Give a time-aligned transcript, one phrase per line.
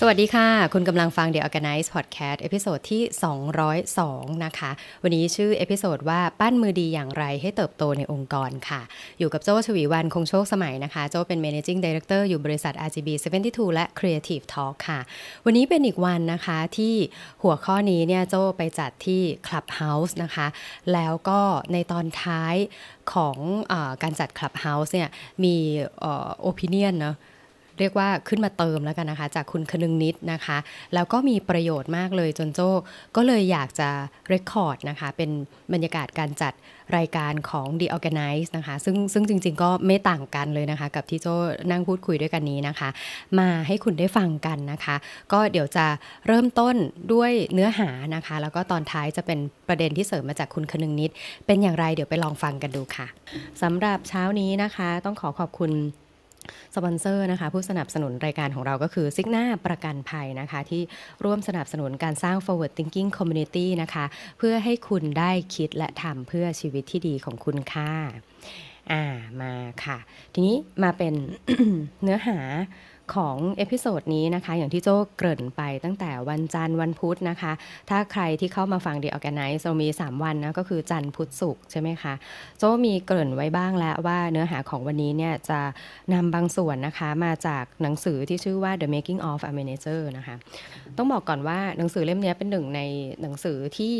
[0.00, 3.02] สวัสดีค่ะ คุณกำลังฟัง The Organice Podcast episode ที่
[3.72, 4.70] 202 นะคะ
[5.02, 8.80] วันนี้ชื่อ episode ว่าปั้นมือดีอย่างไรให้เติบโตในองค์กรค่ะ
[9.18, 13.08] อยู่กับโจ้ ฉวีวรรณ คงโชคสมัยนะคะ โจ้เป็น Managing Director อยู่บริษัท RGB
[13.42, 15.00] 72 และ Creative Talk ค่ะ
[15.44, 16.94] วันนี้เป็นอีกวันนะคะที่
[17.42, 20.46] หัวข้อนี้เนี่ยโจไปจัดที่ Clubhouse นะคะ
[20.92, 21.40] แล้วก็
[21.72, 22.54] ในตอนท้าย
[23.12, 23.38] ของ
[23.72, 25.08] อการจัด Clubhouse เนี่ย
[25.44, 25.56] มี
[26.00, 27.16] เอ่อ opinion เนาะ
[27.78, 30.58] เรียกว่าขึ้นมาเติมแล้วกันนะคะ จากคุณคนึงนิดนะคะ
[30.94, 32.70] แล้วก็มีประโยชน์มากเลยจนโจ้
[33.16, 33.88] ก็เลยอยากจะ
[34.28, 35.30] เรคคอร์ดนะคะ เป็น
[35.72, 36.54] บรรยากาศการจัด
[36.96, 41.34] รายการของ The Organize นะคะ ซึ่งซึ่งจริง ๆ ก็ไม่ต่างกันเลยนะคะ กับที่โจ้
[41.70, 42.88] นั่งพูดคุยด้วยกันนี้นะคะ
[43.38, 44.96] มาให้คุณได้ฟังกันนะคะ
[45.32, 45.86] ก็เดี๋ยวจะ
[46.26, 46.76] เริ่มต้น
[47.12, 49.38] ด้วยเนื้อหานะคะ แล้วก็ตอนท้ายจะเป็น
[49.68, 51.10] ประเด็นที่เสริมมาจากคุณคนึงนิด
[51.46, 53.06] เป็นอย่างไรเดี๋ยวไปลองฟังกันดูค่ะ
[53.62, 55.72] สำหรับเช้านี้นะคะ ต้องขอขอบคุณ
[56.74, 60.82] สปอนเซอร์นะคะผู้สนับสนุนรายการของเราก็คือซิกนาประกันภัยนะคะ ที่
[61.24, 64.04] ร่วมสนับสนุนการสร้าง forward thinking community นะคะ
[64.38, 67.92] เพื่อให้คุณได้คิดและทำเพื่อชีวิตที่ดีของคุณค่ะ
[68.92, 69.04] อ่า
[69.40, 69.52] มา
[69.84, 69.98] ค่ะ
[70.34, 71.14] ทีนี้มาเป็น
[72.02, 72.38] เนื้อหา
[73.14, 77.52] ของ episode นี้นะคะ อย่างที่โจ้เกริ่นไปตั้งแต่วันจันทร์วันพุธนะคะ
[77.90, 82.14] ถ้าใครที่เข้ามาฟัง The Organice เรามี 3 วันนะ ก็คือจันทร์พุธศุกร์ใช่ไหมคะ
[82.58, 85.60] โจ้มีเกริ่นไว้บ้างแล้วว่าเนื้อหาของวันนี้เนี่ยจะ
[86.14, 90.36] นำบางส่วนนะคะมาจากหนังสือที่ชื่อว่า The Making of a Manager นะคะ
[90.96, 92.80] ต้องบอกก่อนว่าหนังสือเล่มนี้เป็นหนึ่งใน
[93.22, 93.94] หนังสือที่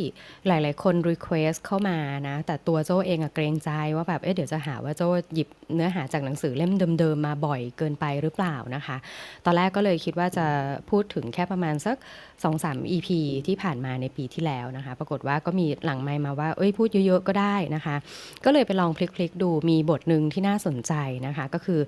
[0.46, 1.98] หลาย ๆ คน request เข้ามา
[2.28, 8.95] นะ แต่ตัวโจ้เองอะเกรงใจว่าแบบเอ๊ะเดี๋ยวจะหาว่าโจ้หยิบเนื้อหาจากหนังสือเล่มเดิม ๆ มาบ่อยเกินไปหรือเปล่านะคะ
[9.44, 10.46] ตอนแรกก็เลยคิดว่าจะ
[10.90, 11.96] พูดถึงแค่ประมาณสัก
[12.44, 13.08] 2-3 EP
[13.46, 17.96] ที่ผ่านมาในปีที่แล้วนะคะ ปรากฏว่าก็มีหลังไมมาว่า เอ้ยพูดเยอะๆก็ได้นะคะ
[18.44, 20.92] ก็เลยไปลองพลิกๆดูมีบทหนึ่งที่น่าสนใจ
[21.26, 21.80] นะคะ ก็คือ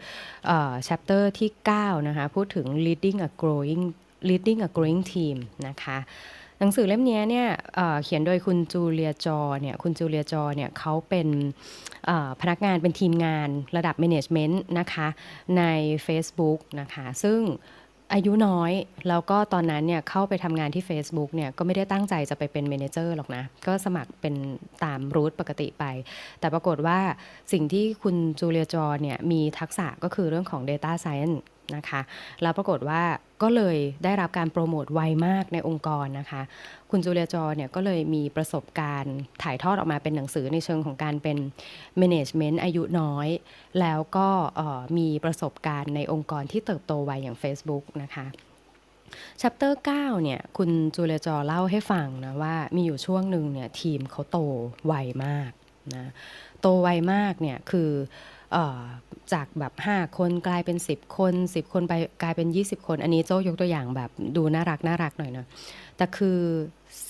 [0.50, 0.52] อ
[0.86, 3.84] chapter ที่ 9 นะคะ พูดถึง leading a growing
[4.28, 5.36] leading a growing team
[5.68, 5.98] นะคะ
[6.58, 11.28] หนังสือเล่มนี้เนี่ยเเขียนโดยคุณจูเลียจอเนี่ยคุณจูเลียจอเนี่ยเขาเป็น
[12.40, 15.08] พนักงานเป็นทีมงานระดับ management นะคะ
[15.58, 15.62] ใน
[16.06, 17.40] Facebook นะคะซึ่ง
[18.14, 18.72] อายุน้อย
[19.08, 24.34] แล้วก็ตอนนั้นเนี่ยเข้าไปทำงานที่ Facebook เนี่ยก็ไม่ได้ตั้งใจจะไปเป็นเมนเจอร์หรอกนะ ก็สมัครเป็น
[24.84, 25.84] ตามรูทปกติไป
[26.40, 26.98] แต่ปรากฏว่า
[27.52, 31.38] สิ่งที่คุณจูเลียจอเนี่ยมีทักษะก็คือเรื่องของ Data Science
[31.76, 32.00] นะคะ
[32.42, 33.02] แล้วปรากฏว่า
[33.42, 36.42] ก็เลยได้รับการโปรโมทไวมากในองค์กรนะคะ
[36.90, 41.38] คุณจูเลียจอเนี่ยก็เลยมีประสบการณ์ถ่ายทอดออกมาเป็นหนังสือในเชิงของการเป็น
[42.00, 43.28] Management อายุน้อย
[43.80, 44.28] แล้วก็
[44.98, 48.26] มีประสบการณ์ในองค์กรที่เติบโตไวอย่าง Facebook นะคะ
[49.40, 54.38] chapter 9เนี่ยคุณจูเลียจอเล่าให้ฟังนะว่ามีอยู่ช่วงหนึ่งเนี่ยทีมเขาโต
[54.86, 54.94] ไว
[55.24, 55.50] มาก
[55.94, 56.10] นะ
[56.60, 57.90] โตไวมากเนี่ยคือ
[59.32, 65.46] จากแบบ 5 คนกลายเป็น 10 คน 10 คนไปกลายเป็น 20 คน อันนี้โจ้ยกตัวอย่างแบบดูน่ารักน่ารักหน่อยเนาะ
[65.96, 66.40] แต่คือ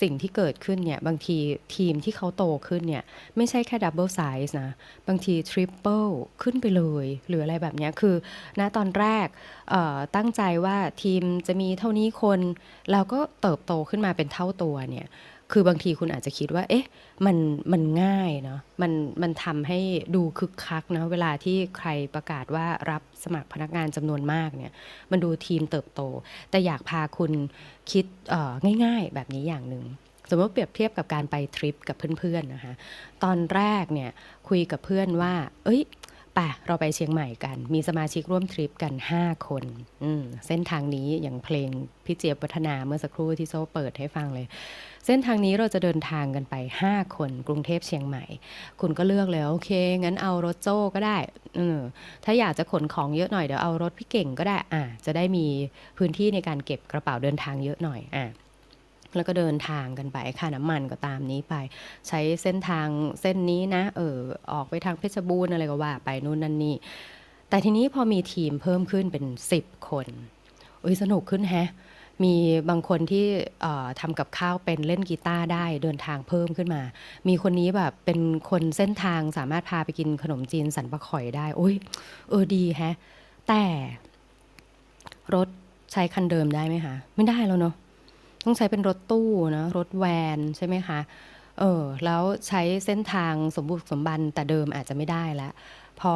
[0.01, 1.37] สิ่งที่เกิดขึ้นเนี่ยบางที
[1.75, 3.03] ทีมที่เขาโตขึ้นเนี่ย
[3.37, 4.69] ไม่ใช่แค่ double size นะ
[5.07, 6.05] บางที triple
[6.41, 8.15] ขึ้นไปเลย หรืออะไรแบบเนี้ยคือ
[8.59, 9.27] ณตอนแรก
[10.15, 12.39] ตั้งใจว่าทีมจะมีเท่านี้คน
[12.91, 15.07] แล้วก็เติบโตขึ้นมาเป็นเท่าตัวเนี่ย
[15.51, 16.85] คือบางทีคุณอาจจะคิดว่า เอ๊ะ
[17.25, 17.37] มัน
[17.71, 19.79] มันง่ายเนาะ มัน มันทำให้
[20.15, 24.71] ดูคึกคักนะเวลาที่ใครประกาศว่ารับสมัครพนักงานจำนวนมากเนี่ย
[25.11, 26.01] มันดูทีมเติบโต
[26.49, 27.31] แต่อยากพาคุณ
[27.91, 28.05] คิด
[28.83, 29.85] ง่ายๆ แบบนี้อย่างหนึ่ง
[30.29, 32.73] สมมติเปรียบเทียบกับการไปทริปกับเพื่อนๆนะคะ
[33.23, 34.09] ตอนแรกเนี่ย
[34.49, 35.33] คุยกับเพื่อนว่า
[35.65, 35.81] เอ้ย
[36.35, 39.63] ไปเราไปเชียงใหม่กัน มีสมาชิกร่วมทริปกัน 5 คน
[40.47, 41.69] เส้นทางนี้อย่างเพลง
[42.05, 44.47] พี่เจี๊ยบวัฒนาเมื่อสักครู่ที่โซ่เปิดให้ฟังเลย
[45.05, 46.55] เส้นทางนี้เราจะเดินทางกันไป
[46.87, 48.25] 5 คนกรุงเทพเชียงใหม่
[48.81, 49.69] คุณก็เลือกเลยโอเค
[50.03, 51.17] งั้นเอารถโจ้ก็ได้
[51.59, 51.79] ออ
[52.25, 55.45] ถ้าอยากจะขนของเยอะหน่อยเดี๋ยวเอารถพี่เก่งก็ได้อะจะได้มี
[55.97, 58.25] พื้นที่ในการเก็บกระเป๋าเดินทางเยอะหน่อยอะ
[59.15, 61.55] แล้วก็เดินทางกันไปค่าน้ำมันก็ตามนี้ไป
[62.07, 62.87] ใช้เส้นทาง
[63.21, 64.17] เส้นนี้นะ เออ
[64.53, 66.75] ออกไปทางเพชรบูรณ์อะไรก็ว่าไปนู่นนั่นนี่
[67.49, 69.25] แต่ทีนี้พอมีทีมเพิ่มขึ้นเป็น
[69.57, 70.07] 10 คน
[70.83, 71.69] อุ้ยสนุกขึ้นแฮะ
[72.23, 72.35] มี
[72.69, 73.25] บางคนที่
[73.99, 76.81] ทำกับข้าวเป็นเล่นกีตาร์ได้เดินทางเพิ่มขึ้นมา
[77.27, 78.19] มีคนนี้แบบเป็น
[78.49, 81.75] คนเส้นทางสามารถพาไปกินขนมจีนสันปะข่อยได้โอ้ย
[82.29, 82.95] เออดีแฮะ
[83.47, 83.63] แต่
[85.35, 85.47] รถ
[85.91, 87.75] ใช้คันเดิมได้ไหมคะไม่ได้แล้วเนาะ
[88.45, 90.05] ต้องใช้เป็นรถตู้นะรถแว
[90.37, 90.99] นใช่ไหมคะ
[91.59, 95.51] เออแล้วใช้เส้นทางสมบุกสมบันแต่เดิมอาจจะไม่ได้แล้ว
[96.01, 96.15] พอ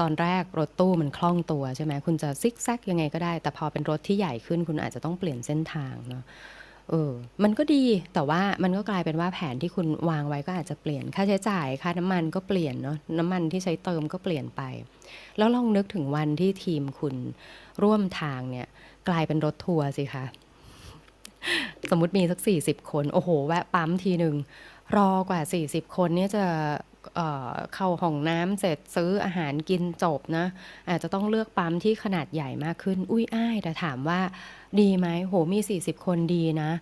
[0.00, 6.24] ตอนแรกรถตู้มันคล่องตัวใช่ไหมคุณจะซิกแซกยังไงก็ได้ แต่พอเป็นรถที่ใหญ่ขึ้นคุณอาจจะต้องเปลี่ยนเส้นทางเนาะ
[6.90, 7.12] เออ
[7.42, 7.84] มันก็ดี
[8.14, 14.62] แต่ว่ามันก็กลายเป็นว่าแผนที่คุณวางไว้ก็อาจจะเปลี่ยน ค่าใช้จ่าย ค่าน้ำมันก็เปลี่ยนเนาะ น้ำมันที่ใช้เติมก็เปลี่ยนไป
[15.38, 17.14] แล้วลองนึกถึงวันที่ทีมคุณ
[17.82, 18.66] ร่วมทางเนี่ย
[19.08, 20.24] กลายเป็นรถทัวร์สิคะ
[21.90, 24.34] สมมติมีสักสี่สิบคน โอ้โห แวะปั๊มทีหนึ่ง
[24.96, 26.44] รอกว่าสี่สิบคนเนี่ยจะ
[27.16, 30.46] เอ่อเข้าห้องน้ำเสร็จซื้ออาหารกินจบนะ
[30.88, 34.20] อาจจะต้องเลือกปั๊มที่ขนาดใหญ่มากขึ้น อุ้ยอ้ายแต่ถามว่า
[34.80, 36.72] ดีไหมโหมี 40 คนดีนะ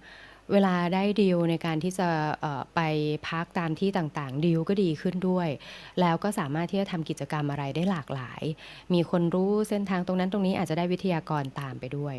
[0.53, 2.09] เวลาได้ดีลในการที่จะ
[2.75, 2.81] ไป
[3.29, 5.49] พักตามที่ต่างๆ ดีลก็ดีขึ้นด้วย
[6.01, 8.43] แล้วก็สามารถที่จะทำกิจกรรมอะไรได้หลากหลาย
[8.93, 12.15] มีคนรู้เส้นทางตรงนั้นตรงนี้อาจจะได้วิทยากรตามไปด้วย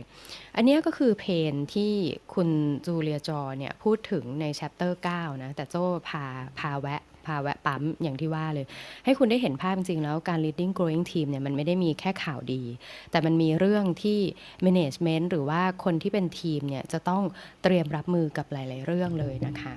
[0.56, 1.94] อันนี้ก็คือเพนที่
[2.34, 2.50] คุณ
[2.86, 6.26] จูเลียจอเนี่ยพูดถึงใน chapter 9นะแต่โจ้พา
[6.60, 8.66] พาแวะ พาแวะปั๊มอย่างที่ว่าเลย
[9.06, 12.64] ให้คุณได้เห็นภาพจริงๆ แล้วการ leading growing team เนี่ยมันไม่ได้มีแค่ข่าวดี
[13.12, 14.20] แต่มันมีเรื่องที่
[14.66, 17.24] management หรือว่าคนที่เป็นทีมเนี่ยจะต้อง
[17.64, 19.76] เตรียมรับมือกับหลาย ๆ เรื่องเลยนะคะ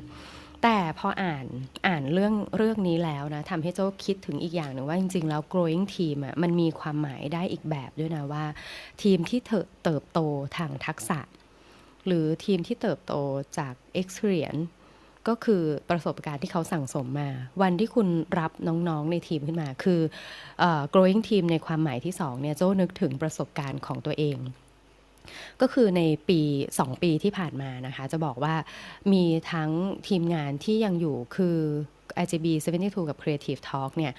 [0.64, 1.46] แต่พออ่าน
[1.86, 8.44] อ่านเรื่องเรื่องนี้แล้วนะทำให้โจ้คิดถึงอีกอย่างหนึ่งว่าจริง ๆ แล้ว growing team อะมันมีความหมายได้อีกแบบด้วยนะว่า
[9.02, 10.20] ทีมที่เถอะเติบโต
[10.56, 11.20] ทางทักษะ
[12.06, 13.14] หรือทีมที่เติบโต
[13.58, 14.64] จาก experience
[15.28, 17.30] ก็คือประสบการณ์ที่เขาสั่งสมมา
[17.62, 20.00] วันที่คุณรับน้องๆในทีมขึ้นมา คือ
[20.62, 24.38] อ growing team ในความหมายที่สองเนี่ยโจ้นึกถึงประสบการณ์ของตัวเอง
[25.60, 26.40] ก็คือในปี
[26.72, 28.54] 2 ปีที่ผ่านมานะคะ จะบอกว่า
[29.12, 29.70] มีทั้ง
[30.08, 31.58] ทีมงานที่ยังอยู่คือ
[32.22, 32.46] IGB
[32.78, 34.12] 72 กับ Creative Talk เนี่ย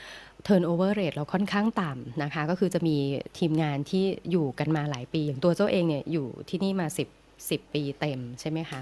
[0.48, 2.98] turnover rate เราค่อนข้างต่ำนะคะ ก็คือจะมี
[3.38, 8.80] ทีมงานที่อยู่กันมาหลายปี อย่างตัวเจ้าเองเนี่ยอยู่ที่นี่มา 10 10 ปีเต็มใช่ไหมคะ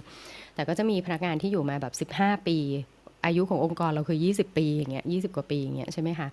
[0.56, 2.58] แต่ก็จะมีพนักงานที่อยู่มาแบบ 15 ปี
[3.26, 6.28] อายุขององค์กรเราคือ 20 ปีอย่างเงี้ย20กว่าปีอย่างเงี้ยใช่ไหมคะ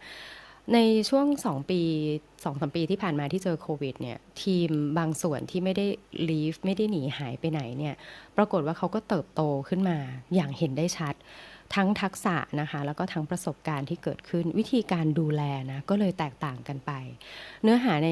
[0.74, 0.78] ใน
[1.08, 1.80] ช่วง 2 ปี
[2.20, 5.86] 2อสปีที่ผ่านมาที่เจอโควิดเนี่ยทีมบางส่วนที่ไม่ได้
[6.28, 7.94] leave ไม่ได้หนีหายไปไหนเนี่ย
[8.36, 9.98] ปรากฏว่าเขาก็เติบโตขึ้นมา
[10.34, 11.14] อย่างเห็นได้ชัด
[11.74, 15.42] ทั้งทักษะนะคะแล้วก็ทั้งประสบการณ์ที่เกิดขึ้นวิธีการดูแล
[15.72, 16.92] นะก็เลยแตกต่างกันไป
[17.62, 18.10] เนื้อหาใน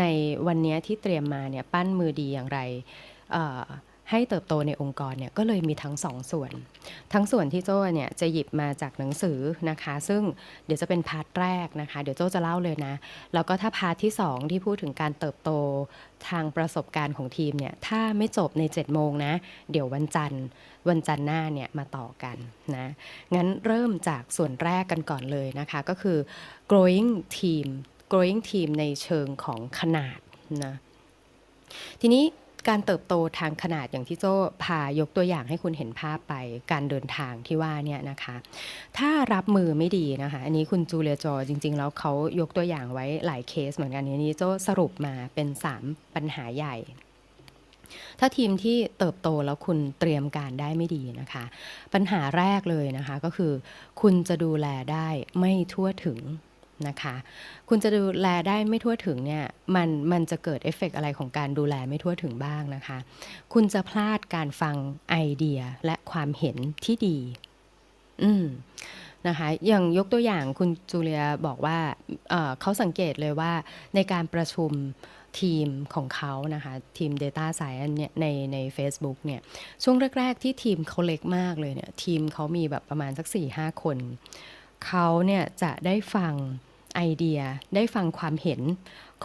[0.00, 0.04] ใน
[0.46, 2.60] วันนี้ที่เตรียมมาเนี่ยปั้นมือดีอย่างไร
[4.10, 6.52] ให้เติบโตในองค์กรเนี่ยก็เลยมีทั้งสองส่วน
[7.12, 9.38] ทั้งส่วนที่โจ้เนี่ยจะหยิบมาจากหนังสือ
[9.70, 10.22] นะคะ ซึ่ง
[10.66, 12.94] เดี๋ยวจะเป็น part แรกนะคะ เดี๋ยวโจ้จะเล่าเลยนะ
[13.34, 15.50] แล้วก็ถ้า part ที่ 2 ที่พูดถึงการเติบโต
[16.28, 19.32] ทางประสบการณ์ของทีมเนี่ยถ้าไม่จบใน7โมงนะ
[19.72, 20.44] เดี๋ยววันจันทร์
[20.88, 22.36] วันจันทร์หน้าเนี่ยมาต่อกัน
[22.76, 22.86] นะ
[23.34, 26.18] งั้นเริ่มจากส่วนแรกกันก่อนเลยนะคะ ก็คือ
[26.70, 27.66] growing team
[28.12, 30.18] growing team ในเชิงของขนาด
[30.64, 30.74] นะ
[32.02, 32.24] ทีนี้
[32.68, 34.34] การเติบโตทางขนาดอย่างที่โจ้
[34.64, 36.34] พายกตัวอย่างให้คุณเห็นภาพไป
[36.72, 38.36] การเดินทางที่ว่าเนี่ยนะคะ
[38.98, 45.48] ถ้ารับมือไม่ดีนะคะ อันนี้คุณจูเลียจอจริง ๆ แล้วเขายกตัวอย่างไว้หลายเคสเหมือนกันอันนี้โจ้สรุปมาเป็น
[45.82, 46.76] 3 ปัญหาใหญ่
[48.20, 51.44] ถ้าทีมที่เติบโตแล้วคุณเตรียมการได้ไม่ดีนะคะ
[51.94, 53.52] ปัญหาแรกเลยนะคะก็คือ
[54.00, 55.08] คุณจะดูแลได้
[55.38, 56.18] ไม่ทั่วถึง
[56.88, 57.14] นะคะ
[57.68, 59.44] คุณจะดูแลได้ไม่ทั่วถึงเนี่ย
[59.74, 62.98] มันมันจะเกิดเอฟเฟกต์อะไรของการดูแลไม่ทั่วถึงบ้างนะคะ
[63.52, 64.76] คุณจะพลาดการฟัง
[65.10, 67.18] ไอเดียและความเห็นที่ดี
[68.22, 68.46] อืม
[69.28, 71.78] นะคะอย่างยกตัวอย่างคุณจูเลียบอกว่า
[72.30, 73.52] เเขาสังเกตเลยว่า
[73.94, 74.72] ในการประชุม
[75.40, 79.40] ทีมของเขานะคะทีม Data Science เนี่ยในใน a c e b o o k เนี่ย
[79.82, 83.98] ช่วงแรก ๆ ที่ทีมเขาเล็กมากเลยเนี่ยทีมเขามีแบบประมาณสัก4-5 คน
[84.86, 86.34] เขาเนี่ยจะได้ฟัง
[86.94, 87.40] ไอเดีย
[87.74, 88.60] ได้ฟังความเห็น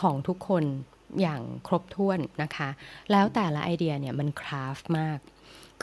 [0.02, 0.64] ของทุกคน
[1.22, 2.70] อย่างครบถ้วนนะคะ
[3.12, 5.20] แล้วแต่ละไอเดียเนี่ยมันคราฟมาก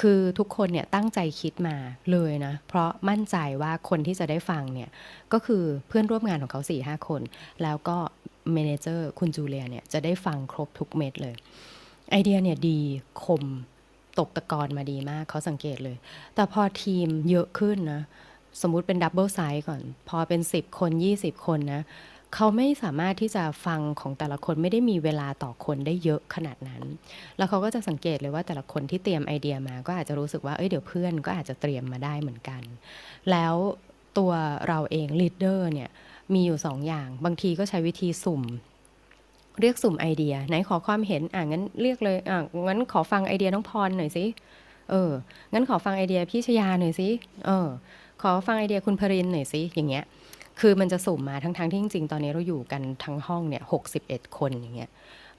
[0.01, 1.77] คือทุกคนเนี่ยตั้งใจคิดมา
[2.13, 4.91] เลยนะ เพราะมั่นใจว่าคนที่จะได้ฟังเนี่ย
[5.33, 7.23] ก็คือเพื่อนร่วมงานของเขาสี่ห้าคน
[7.63, 7.97] แล้วก็
[8.53, 11.35] manager คุณจูเลียเนี่ย จะได้ฟังครบทุกเม็ดเลย
[12.11, 12.79] ไอเดียเนี่ยดี
[13.25, 13.45] คม
[14.19, 15.97] ตกตะกอนมาดีมากเขาสังเกตเลย
[16.35, 18.03] แต่พอทีมเยอะขึ้นนะ
[18.63, 21.83] สมมุติเป็น double size ก่อน พอเป็น 10 คน 20 คนนะ
[22.35, 26.83] เขาไม่สามารถที่จะฟังของแต่ละคนไม่ได้มีเวลาต่อคนได้เยอะขนาดนั้น
[27.37, 32.63] แล้วเขาก็จะสังเกตเลยว่าแต่ละคนที่เตรียมไอเดียมา ก็อาจจะรู้สึกว่าเอ้ยเดี๋ยวเพื่อนก็อาจจะเตรียมมาได้เหมือนกัน
[33.31, 33.55] แล้ว
[34.19, 34.33] ตัว
[34.69, 35.91] เราเองลีดเดอร์เนี่ย
[36.35, 38.43] มีอยู่สองอย่าง บางทีก็ใช้วิธีสุ่ม
[39.61, 44.25] เรียกสุ่มไอเดีย ไหนขอความเห็นอะงั้นเรียกเลยอะงั้นขอฟังไอเดียน้องพรหน่อยสิ
[44.91, 45.11] เออ
[45.53, 47.09] งั้นขอฟังไอเดียพี่ชยาหน่อยสิ
[47.47, 47.69] เออ
[48.29, 50.05] อฟังไอเดียคุณพรินหน่อยสิอย่างเงี้ย
[50.61, 54.91] คือมันจะสุ่มมาทั้งๆที่จริงๆ ตอนนี้เราอยู่กันทั้งห้องเนี่ยหกสิบเอ็ดคนอย่างเงี้ย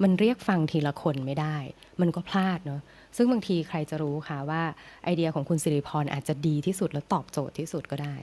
[0.03, 1.57] มันเรียกฟังทีละคนไม่ได้
[2.01, 2.81] มันก็พลาดเนาะ
[3.17, 4.63] ซึ่งบางทีใครจะรู้คะว่า
[5.03, 8.15] ไอเดียของคุณสิริพรอาจจะดีที่สุดและตอบโจทย์ที่สุดก็ได้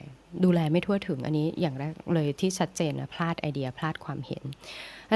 [0.43, 4.43] ดูแลไม่ทั่วถึงอันนี้อย่างแรกเลยที่ชัดเจนนะพลาดไอเดียพลาดความเห็น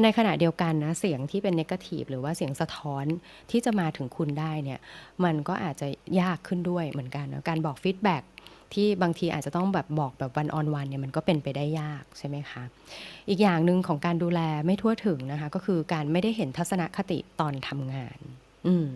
[0.04, 3.06] ในขณะเดียวกันนะเสียงที่เป็น negative หรือว่าเสียงสะท้อน
[3.52, 4.80] ที่จะมาถึงคุณได้เนี่ย
[5.24, 5.88] มันก็อาจจะ
[6.22, 8.24] ยากขึ้นด้วยเหมือนกันนะการบอก feedback
[8.74, 12.64] ที่บางทีอาจจะต้องแบบบอกแบบ one on one เนี่ยมันก็เป็นไปได้ยากใช่ไหมคะ
[13.30, 18.20] อีกอย่างหนึ่งของการดูแลไม่ทั่วถึงนะคะ ก็คือการไม่ได้เห็นทัศนคติตอนทำงาน
[18.68, 18.88] อืม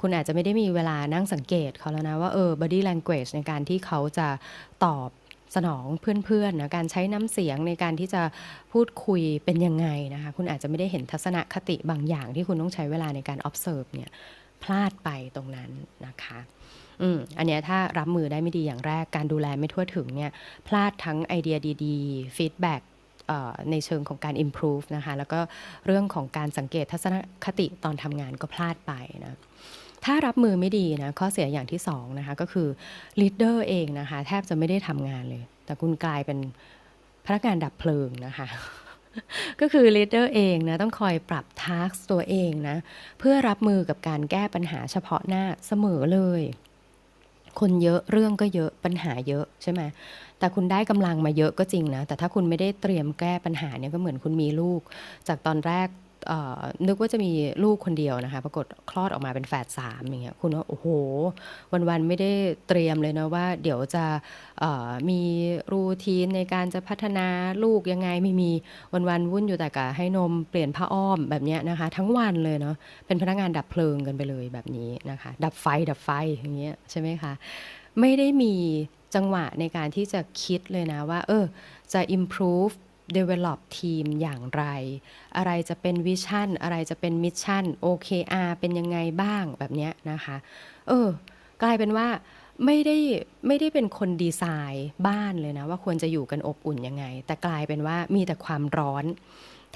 [0.00, 4.28] คุณอาจจะไม่ได้มีเวลานั่งสังเกตเขาแล้วนะว่าเออ body language ในการที่เขาจะ
[4.84, 5.10] ตอบ
[5.56, 8.22] สนองเพื่อนๆนะการใช้น้ำเสียงในการที่จะ
[8.72, 14.10] พูดคุยเป็นยังไงนะคะ คุณอาจจะไม่ได้เห็นทัศนคติบางอย่างที่คุณต้องใช้เวลาในการ observe เนี่ย
[14.62, 15.70] พลาดไปตรงนั้น
[16.06, 16.38] นะคะ
[17.02, 20.30] อืมอันเนี้ยถ้ารับมือได้ไม่ดีอย่างแรกการดูแลไม่ทั่วถึงเนี่ย
[20.66, 22.82] พลาดทั้งไอเดียดีๆ feedback
[23.70, 25.40] ในเชิงของการ improve นะคะ แล้วก็
[25.86, 28.92] เรื่องของการสังเกตทัศนคติตอนทำงานก็พลาดไป
[29.24, 29.38] นะ
[30.04, 32.68] ถ้ารับมือไม่ดีนะ ข้อเสียอย่างที่สองนะคะ ก็คือ
[33.20, 36.38] leader เองนะคะ แทบจะไม่ได้ทำงานเลย แต่คุณกลายเป็น
[37.26, 38.46] พนักงานดับเพลิงนะคะ
[39.60, 42.76] ก็คือ leader เองนะต้องคอยปรับ task ตัวเองนะ
[43.18, 46.42] เพื่อรับมือกับการแก้ปัญหาเฉพาะหน้าเสมอเลย
[47.60, 49.82] คนเยอะเรื่องก็เยอะปัญหาเยอะใช่ไหม
[50.38, 54.80] แต่คุณได้กำลังมาเยอะก็จริงนะ แต่ถ้าคุณไม่ได้เตรียมแก้ปัญหาเนี่ยก็เหมือนคุณมีลูก
[55.28, 55.88] จากตอนแรก
[56.86, 57.30] นึกว่าจะมี
[57.64, 60.86] ลูกคนเดียวนะคะ ปรากฏคลอดออกมาเป็นแฝดสามอย่างเงี้ยคุณว่าโอ้โห
[61.88, 62.30] วันๆไม่ได้
[62.68, 64.04] เตรียมเลยนะว่า เดี๋ยวจะ
[65.10, 65.20] มี
[65.72, 67.26] รูทีนในการจะพัฒนา
[67.64, 68.50] ลูกยังไงไม่มี
[69.08, 72.76] วันๆวุ่นอยู่แต่กับให้นมเปลี่ยนผ้าอ้อมแบบเนี้ยนะคะ ทั้งวันเลยเนาะ
[73.06, 77.32] เป็นพนักงานดับเพลิงกันไปเลยแบบนี้นะคะ ดับไฟดับไฟอย่างเงี้ยใช่ไหมคะ
[78.00, 78.54] ไม่ได้มี
[79.14, 81.44] จังหวะในการที่จะคิดเลยนะว่า เออ
[81.92, 82.74] จะ improve
[83.16, 84.64] develop ทีมอย่างไร
[85.36, 90.36] อะไรจะเป็น vision อะไรจะเป็น mission OKR เป็นยังไงบ้างแบบนี้นะคะ
[90.88, 91.08] เออ
[91.62, 92.08] กลายเป็นว่า
[92.64, 92.96] ไม่ได้
[93.46, 99.04] ไม่ได้เป็นคนดีไซน์บ้านเลยนะ ว่าควรจะอยู่กันอบอุ่นยังไง แต่กลายเป็นว่ามีแต่ความร้อน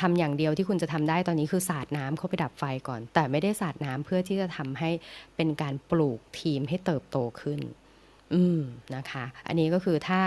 [0.00, 4.90] ทำอย่างเดียวที่คุณจะทำได้ตอนนี้คือสาดน้ำเข้าไปดับไฟก่อน แต่ไม่ได้สาดน้ำเพื่อที่จะทำให้
[5.36, 7.60] เป็นการปลูกทีมให้เติบโตขึ้น
[8.34, 8.60] อืม
[8.96, 10.20] นะคะ อันนี้ก็คือถ้า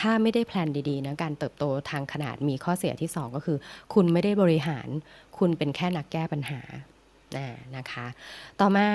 [0.00, 3.58] ถ้าไม่ได้แพลนดีๆนะการเติบโตทางขนาดมีข้อเสียที่ 2 ก็คือ
[3.94, 4.88] คุณไม่ได้บริหาร
[5.38, 6.60] คุณเป็นแค่นักแก้ปัญหา
[7.76, 8.06] นะคะ
[8.60, 8.86] ต่อมา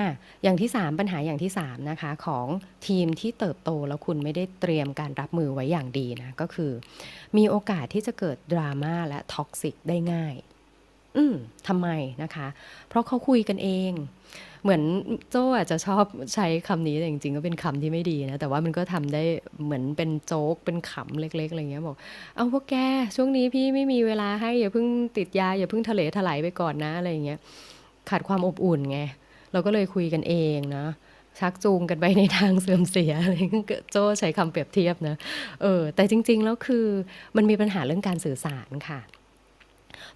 [0.42, 2.46] อย่างที่ 3 ปัญหาอย่างที่ 3 นะคะ ของ
[2.86, 6.72] ทีมที่เติบโตแล้วคุณไม่ได้เตรียมการรับมือไว้อย่างดีนะ ก็คือ
[7.36, 10.34] มีโอกาสที่จะเกิดดราม่าและท็อกซิกได้ง่าย
[11.16, 11.34] อืม
[11.68, 11.88] ทำไม
[12.22, 12.46] นะคะ
[12.88, 13.92] เพราะเขาคุยกันเอง
[14.62, 14.82] เหมือน
[15.30, 19.22] โจ้อาจจะชอบใช้คำนี้แต่จริงๆ ก็เป็นคำที่ไม่ดีนะ แต่ว่ามันก็ทำได้
[19.64, 21.96] เหมือนเป็นโจ๊กเป็นขำเล็กๆอะไรเงี้ยบอก
[22.34, 22.74] เอาพวกแก
[23.16, 24.86] ช่วงนี้พี่ไม่มีเวลาให้อย่าเพิ่ง
[25.16, 27.38] ติดยาอย่าเพิ่งทะเลถลายไปก่อนนะอะไรเงี้ย
[28.10, 29.00] ขาดความอบอุ่นไง
[29.52, 30.86] เราก็เลยคุยกันเองนะ
[31.40, 33.34] ชักจูงกันไปในทางเสื่อมเสียอะไร
[33.92, 35.16] โจ้ใช้คำเปรียบเทียบนะ
[35.62, 36.86] เออแต่จริง ๆ แล้วคือ
[37.36, 39.00] มันมีปัญหาเรื่องการสื่อสารค่ะ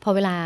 [0.02, 0.36] พอเวลา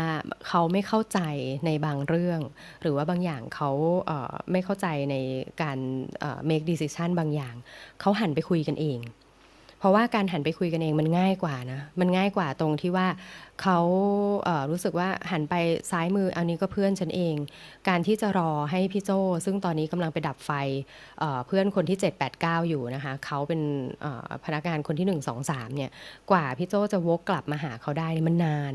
[0.47, 1.19] เขาไม่เข้าใจ
[1.65, 2.39] ในบางเรื่อง
[2.81, 3.71] หรือว่าบางอย่างเขา
[4.05, 5.15] เไม่เข้าใจใน
[5.61, 5.77] การ
[6.49, 7.55] make decision บางอย่าง
[8.01, 8.99] เขาหันไปคุยกันเอง
[9.79, 13.07] เพราะว่าการหันไปคุยกันเองมันง่ายกว่านะ มันง่ายกว่าตรงที่ว่า
[13.61, 13.79] เขา
[14.43, 15.55] เรู้สึกว่าหันไป
[15.91, 17.35] ซ้ายมืออันนี้ก็เพื่อนฉันเอง
[17.87, 19.11] การที่จะรอให้พี่โจ
[19.45, 20.51] ซึ่งตอนนี้กำลังไปดับไฟ
[21.19, 21.97] เเพื่อนคนที่
[22.33, 23.61] 789 อยู่นะคะเขาเป็น
[24.45, 25.91] พนักงานคนที่ 1 2 3เนี่ย
[26.31, 28.73] กว่าพี่โจจะวกกลับมาหาเขาได้มันนาน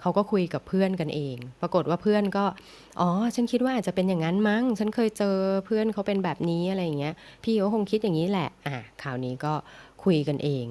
[0.00, 2.44] เขาก็คุยกับเพื่อนกันเอง ปรากฏว่าเพื่อนก็
[3.00, 5.36] อ๋อฉันคิดว่าอาจจะเป็นอย่างนั้นมั้ง ฉันเคยเจอ
[5.66, 9.54] เพื่อนเขาเป็นแบบนี้อะไรอย่างเงี้ยพี่เขาคงคิดอย่างนี้แหละอะคราวนี้ก็
[10.06, 10.66] คุยกันเอง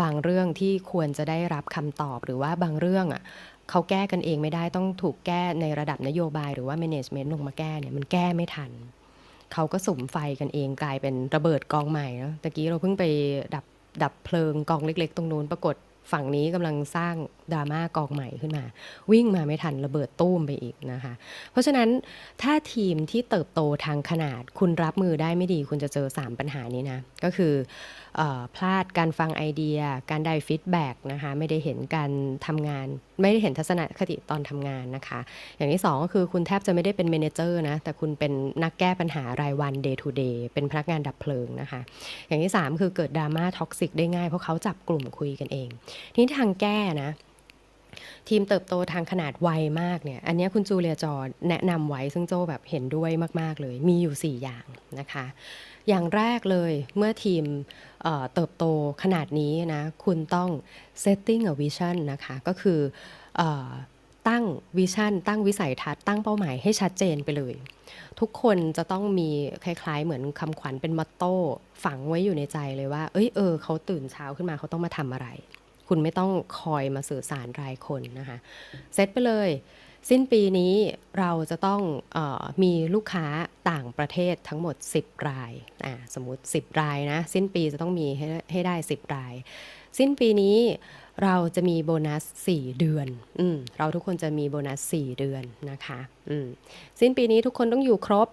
[0.00, 3.22] บางเรื่องที่ควรจะได้รับคำตอบหรือว่าบางเรื่องอะ
[3.70, 8.70] เขาแก้กันเองไม่ได้ต้องถูกแก้ในระดับนโยบายหรือว่า management ลงมาแก้เนี่ยมันแก้ไม่ทัน
[9.52, 13.04] เขาก็สุมไฟกันเองกลายเป็นระเบิดกองใหม่เนาะตะกี้เราเพิ่งไป
[13.54, 13.64] ดับ
[14.02, 15.76] ดับเพลิงกองเล็ก ๆ ตรงนู้นปรากฏ
[16.12, 17.14] ฝั่งนี้กำลังสร้าง
[17.52, 18.64] ดราม่ากองใหม่ขึ้นมา
[19.12, 21.12] วิ่งมาไม่ทันระเบิดตู้มไปอีกนะคะ
[21.50, 21.88] เพราะฉะนั้น
[22.42, 27.52] ถ้าทีมที่เติบโตทางขนาด คุณรับมือได้ไม่ดี คุณจะเจอ 3 ปัญหานี้นะ ก็คือ
[28.56, 29.78] พลาดการฟังไอเดีย
[30.10, 32.10] การได้ feedback นะคะไม่ได้เห็นการ
[32.46, 32.86] ทำงาน
[33.20, 35.20] ไม่ได้เห็นทัศนคติตอนทำงานนะคะ
[35.56, 41.80] อย่างที่ 2 ก็คือคุณแทบจะไม่ได้เป็น manager นะแต่คุณเป็นนักแก้ปัญหารายวัน day to day เป็นพนักงานดับเพลิงนะคะ
[42.28, 45.68] อย่างที่ 3 คือเกิดดราม่า toxic ได้ง่ายเพราะเขาจับกลุ่มคุยกันเอง
[46.12, 47.10] ทีนี้ทางแก้นะ
[48.28, 49.48] ทีมเติบโตทางขนาดไว
[49.80, 51.14] มากเนี่ย อันนี้คุณจูเลียจอ
[51.48, 54.66] แนะนำไว้ซึ่งโจ้แบบเห็นด้วยมาก ๆ เลย มีอยู่ 4 อย่าง
[54.98, 55.24] นะคะ
[55.88, 57.44] อย่างแรกเลยเมื่อทีม
[58.34, 58.64] เติบโต
[59.02, 60.50] ขนาดนี้นะคุณต้อง
[61.02, 62.80] setting a vision นะคะก็คือ
[63.40, 63.42] อ
[64.28, 64.44] ตั้ง
[64.78, 67.54] วิชั่นตั้งวิสัยทัศน์ตั้งเป้าหมายให้ชัดเจนไปเลย
[68.20, 69.30] ทุกคนจะต้องมี
[69.64, 71.34] คล้ายๆ เหมือนคำขวัญเป็นมอตโต้
[71.84, 75.28] ฝังไว้อยู่ในใจเลยว่า เอ้ยเออเขาตื่นเช้าขึ้นมาเขาต้องมาทำอะไร
[75.88, 76.30] คุณไม่ต้อง
[76.60, 78.38] คอยมาสื่อสารรายคนนะคะ
[78.94, 79.48] เซตไปเลย
[80.10, 80.74] สิ้นปีนี้
[81.18, 81.80] เราจะต้อง
[82.16, 83.26] ออมีลูกค้า
[83.70, 85.52] ต่างประเทศทั้งหมด 10 ราย
[86.14, 89.34] สมมติ 10 รายนะ สิ้นปีจะต้องมีให้ให้ได้ 10 ราย
[89.98, 90.58] สิ้นปีนี้
[91.24, 93.08] เราจะมีโบนัส 4 เดือน
[93.40, 93.42] อ
[93.78, 96.00] เราทุกคนจะมีโบนัส 4 เดือนนะคะ
[97.00, 98.28] สิ้นปีนี้ทุกคนต้องอยู่ครบ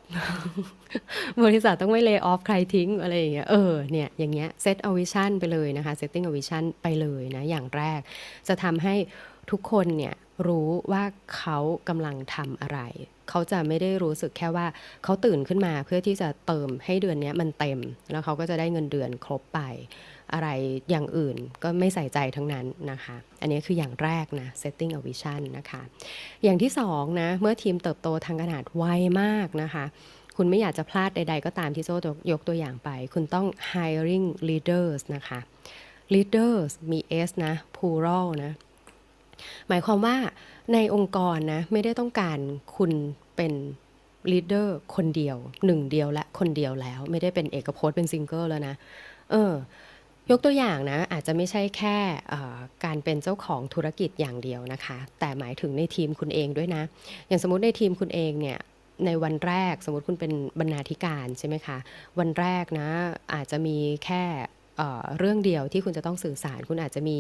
[1.44, 8.00] บริษัทต้องไม่ layoff ใครทิ้งอะไรอย่างเงี้ย เออ เนี่ย อย่างเงี้ย set a vision ไปเลยนะคะ setting a vision ไปเลยนะ อย่างแรก
[8.48, 8.96] จะทำให้
[9.51, 10.13] ทุกคนเนี่ย
[10.48, 11.03] รู้ว่า
[11.36, 11.57] เขา
[11.89, 12.79] กำลังทำอะไร
[13.29, 14.67] เขาจะไม่ได้รู้สึกแค่ว่า
[15.03, 17.79] เขาตื่นขึ้นมาเพื่อที่จะเติมให้เดือนนี้มันเต็ม
[18.12, 19.60] แล้วเขาก็จะได้เงินเดือนครบไป
[20.33, 20.50] อะไร
[20.89, 25.81] อย่างอื่นก็ไม่ใส่ใจทั้งนั้นนะคะ อันนี้คืออย่างแรกนะ setting a vision นะคะ
[26.43, 28.83] อย่างที่สองนะ เมื่อทีมเติบโตทางขนาดไว
[29.21, 29.86] มากนะคะ
[30.38, 31.95] คุณไม่อยากจะพลาดใด ๆ ก็ตามที่โซ่
[32.31, 35.39] ยกตัวอย่างไป คุณต้อง hiring leaders นะคะ
[36.13, 38.51] leaders มี s นะ plural นะ
[39.69, 40.15] หมายความว่า
[40.74, 42.38] ในองค์กรนะไม่ได้ต้องการ
[42.77, 42.91] คุณ
[43.36, 43.53] เป็น
[44.32, 48.75] leader คนเดียวหนึ่งเดียวและคนเดียวแล้ว ไม่ได้เป็นเอกพจน์เป็นซิงเกิลแล้วนะ
[49.31, 49.53] เออ
[50.29, 51.98] ยกตัวอย่างนะอาจจะไม่ใช่แค่
[52.86, 56.83] การเป็นเจ้าของธุรกิจอย่างเดียวนะคะ แต่หมายถึงในทีมคุณเองด้วยนะ
[57.27, 58.60] อย่างสมมติในทีมคุณเองเนี่ย
[59.05, 61.77] ในวันแรกสมมติคุณเป็นบรรณาธิการใช่ไหมคะ
[62.19, 62.88] วันแรกนะ
[63.33, 64.24] อาจจะมีแค่
[65.18, 67.18] เรื่องเดียวที่คุณจะต้องสื่อสาร คุณอาจจะมี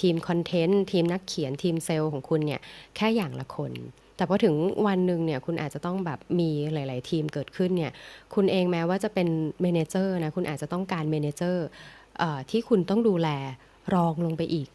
[0.00, 2.60] ทีม content ทีมนักเขียนทีมเซลล์ของคุณเนี่ย
[2.96, 3.72] แค่อย่างละคน
[4.16, 4.54] แต่พอถึง
[4.86, 7.92] วันหนึ่งเนี่ยคุณอาจจะต้องแบบมีหลาย ๆ ทีมเกิดขึ้นเนี่ย
[8.34, 9.28] คุณเองแม้ว่าจะเป็น
[9.62, 11.66] manager นะคุณอาจจะต้องการ manager
[12.50, 13.28] ที่คุณต้องดูแล
[13.94, 14.68] รองลงไปอีก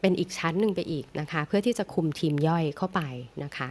[0.00, 3.00] เป็นอีกชั้นหนึ่งไปอีกนะคะ เพื่อที่จะคุมทีมย่อยเข้าไป
[3.44, 3.68] นะคะ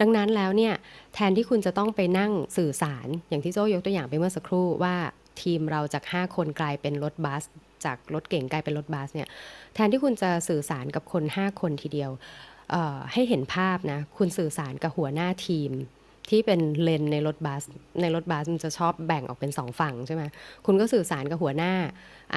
[0.00, 0.74] ดังนั้นแล้วเนี่ย
[1.14, 4.96] แทนที่คุณจะต้องไปนั่งสื่อสารอย่างที่โจ้ยกตัวอย่างไปเมื่อสักครู่ว่า
[5.42, 7.42] ทีมเราจาก 5 คนกลายเป็นรถบัส
[7.84, 9.28] จากรถเก๋งกลายเป็นรถบัสเนี่ย
[9.74, 12.10] แทนที่คุณจะสื่อสารกับคน 5 คนทีเดียว
[13.12, 15.70] ให้เห็นภาพนะคุณสื่อสารกับหัวหน้าทีม
[16.30, 17.62] ที่เป็นเลนในรถบัส
[18.00, 20.22] ในรถบัสมันจะชอบแบ่งออกเป็นสองฝั่งใช่ไหม
[20.66, 21.72] คุณก็สื่อสารกับหัวหน้า
[22.34, 22.36] อ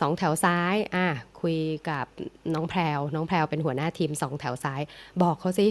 [0.00, 1.06] สองแถวซ้ายอ่า
[1.40, 1.58] คุย
[1.90, 2.06] กับ
[2.54, 4.82] น้องแพรวน้องแพรวเป็นหัวหน้าทีมสองแถวซ้าย
[5.22, 5.66] บอกเขาสิ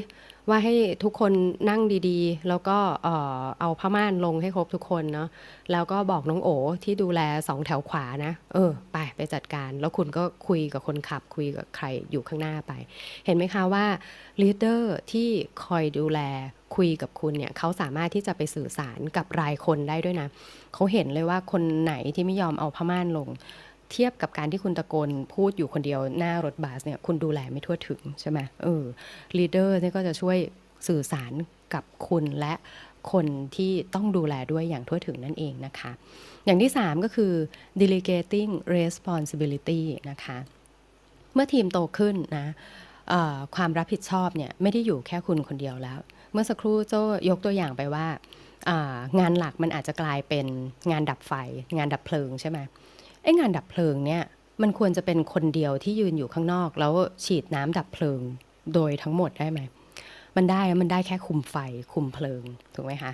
[0.50, 1.32] ว่าให้ทุกคน
[1.70, 5.30] นั่งดีๆ แล้วก็เออเอาผ้าม่านลงให้ครบทุกคนเนาะ
[5.72, 6.50] แล้วก็บอกน้องโอ
[6.84, 12.72] ที่ดูแลสองแถวขวานะ เออ ไปไปจัดการ แล้วคุณก็คุยกับคนขับ คุยกับใครอยู่ข้างหน้าไป
[13.26, 13.86] เห็นไหมคะว่า
[14.42, 15.30] leader ที่
[15.66, 16.20] คอยดูแล
[16.76, 20.28] คุยกับคุณเนี่ยเขาสามารถที่จะไปสื่อสารกับรายคนได้ด้วยนะ
[20.76, 23.28] เขาเห็นเลยว่าคนไหนที่ไม่ยอมเอาผ้าม่านลง
[23.92, 28.84] เทียบกับการที่คุณตะโกนพูดอยู่คนเดียวหน้ารถบัสเนี่ยคุณดูแลไม่ทั่วถึงใช่ไหมเออ
[29.38, 30.38] leader นี่ก็จะช่วย
[30.88, 31.32] สื่อสาร
[31.74, 32.54] กับคุณและ
[33.12, 35.92] คนที่ต้องดูแลด้วยอย่างทั่วถึงนั่นเองนะคะ
[36.46, 37.34] อย่างที่ 3 ก็คือ
[37.82, 40.38] delegating responsibility นะคะ
[41.34, 42.48] เมื่อทีมโตขึ้นนะ
[43.56, 46.00] ความรับผิดชอบเนี่ยไม่ได้อยู่แค่คุณคนเดียวแล้ว
[46.34, 46.94] เมื่อสักครู่โจ
[47.30, 48.08] ยกตัวอย่างไปว่า
[49.20, 50.46] งานหลักมันอาจจะกลายเป็น
[50.92, 51.34] งานดับไฟ
[51.78, 52.60] งานดับเพลิงใช่ไหม
[53.24, 54.24] ไอ้งานดับเพลิงเนี่ย
[54.62, 56.94] มันควรจะเป็นคนเดียวที่ยืนอยู่ข้างนอก แล้ว
[57.26, 58.22] ฉีดน้ำดับเพลิง
[58.74, 59.60] โดยทั้งหมดได้ไหม
[60.38, 61.56] มันได้มันได้แค่คุมไฟ
[61.94, 62.44] คุมเพลิง
[62.76, 63.12] ถูกไหมคะ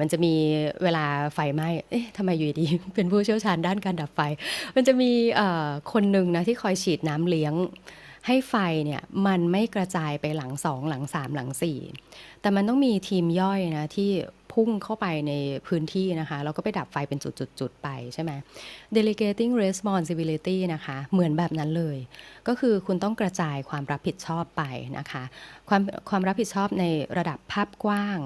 [0.00, 0.34] มันจะมี
[0.82, 4.20] เวลาไฟไหม้เอ๊ะทำไมอยู่ดี เป็นผู้เชี่ยวชาญด้านการดับไฟ
[4.76, 5.10] มันจะมี
[5.92, 7.54] คนหนึ่งนะที่คอยฉีดน้ำเลี้ยง
[8.26, 8.54] ให้ไฟ
[8.84, 11.78] เนี่ยมันไม่กระจายไปหลังสองหลังสามหลังสี่
[12.40, 14.10] แต่มันต้องมีทีมย่อยนะที่
[14.52, 15.32] พุ่งเข้าไปใน
[15.66, 18.32] พื้นที่นะคะ แล้วก็ไปดับไฟเป็นจุดๆ ๆ ไปใช่ไหม
[18.96, 21.98] delegating responsibility นะคะ เหมือนแบบนั้นเลย
[22.48, 24.62] ก็คือคุณต้องกระจายความรับผิดชอบไป
[24.98, 25.22] นะคะ
[25.68, 26.84] ความความรับผิดชอบใน
[27.18, 28.18] ระดับภาพกว้าง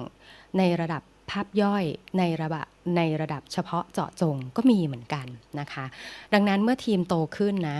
[0.57, 1.85] ในระดับภาพย่อย
[2.19, 5.27] ในระดับในระดับเฉพาะเจาะจงก็มีเหมือนกัน
[5.59, 5.85] นะคะ
[6.33, 7.79] ดังนั้นเมื่อทีมโตขึ้นนะ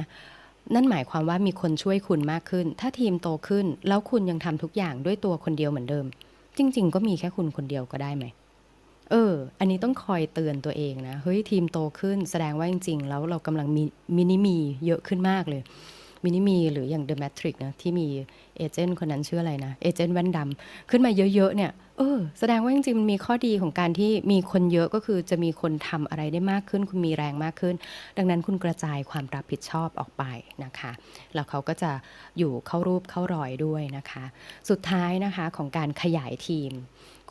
[0.73, 6.05] นั่นหมายความว่ามีคนช่วยคุณมากขึ้น ถ้าทีมโตขึ้น แล้วคุณยังทำทุกอย่างด้วยตัวคนเดียวเหมือนเดิม
[6.57, 8.25] จริง ๆ ก็มีแค่คุณคนเดียวก็ได้ไหม
[9.11, 13.83] เออ อันนี้ต้องคอยเตือนตัวเองนะ เฮ้ยทีมโตขึ้น แสดงว่าจริง ๆ แล้วเรากำลังมี
[14.17, 15.61] มินิมีเยอะขึ้นมากเลย
[16.23, 18.07] มินิมีหรืออย่าง The Matrix นะที่มี
[18.57, 27.75] เอเจนต์คนนั้นชื่ออะไรนะ เอเจนต์แว่นดำขึ้นมาเยอะๆเนี่ย เออแสดงว่าจริงๆมันมีข้อดีของการที่มีคนเยอะก็คือจะมีคนทำอะไรได้มากขึ้น คุณมีแรงมากขึ้น
[28.17, 30.23] ดังนั้นคุณกระจายความรับผิดชอบออกไป
[30.63, 30.91] นะคะ
[31.33, 31.91] แล้วเขาก็จะ
[32.37, 34.25] อยู่เข้ารูปเข้ารอยด้วยนะคะ
[34.69, 36.71] สุดท้ายนะคะของการขยายทีม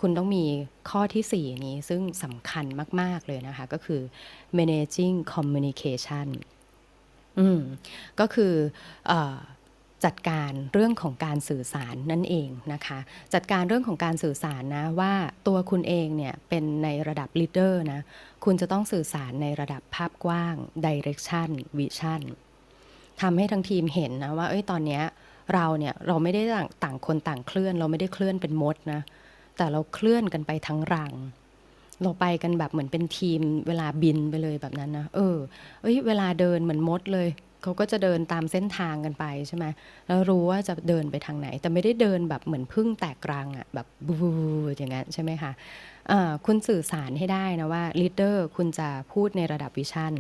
[0.01, 0.45] คุณต้องมี
[0.91, 2.65] ข้อที่4 นี้ซึ่งสำคัญ
[3.01, 4.01] มาก ๆ เลยนะคะ ก็คือ
[4.59, 6.29] managing communication
[7.39, 7.61] อืม
[8.21, 8.55] ก็คือ
[9.11, 9.13] อ
[10.05, 12.99] จัดการเรื่องของการสื่อสารนั่นเองนะคะ
[13.35, 15.13] จัดการเรื่องของการสื่อสารนะว่า
[15.47, 18.01] ตัวคุณเองเนี่ยเป็นในระดับ leader นะ
[18.45, 20.55] คุณจะต้องสื่อสารในระดับภาพกว้าง
[20.87, 22.23] direction vision
[23.21, 25.03] ทำให้ทั้งทีมเห็นนะว่าเอ้ยตอนเนี้ย
[25.55, 26.43] เราเนี่ยเราไม่ได้
[26.85, 29.01] ต่างคนต่างเคลื่อน เราไม่ได้เคลื่อนเป็นมดนะ
[29.57, 31.13] แต่เราเคลื่อนกันไปทั้งรัง
[32.05, 35.37] เราไปกันแบบเหมือนเป็นทีมเวลาบินไปเลยแบบนั้นนะเออ
[35.83, 37.29] เอ้ยเวลาเดินเหมือนมดเลย
[37.63, 39.67] เขาก็จะเดินตามเส้นทางกันไปใช่ไหม
[40.07, 44.15] แล้วรู้ว่าจะเดินไปทางไหน แต่ไม่ได้เดินแบบเหมือนพึ่งแตกรังอะ่ะแบบบู
[44.77, 50.13] อย่างนั้นใช่ไหมคะคุณสื่อสารให้ได้นะว่า leader คุณจะพูดในระดับ vision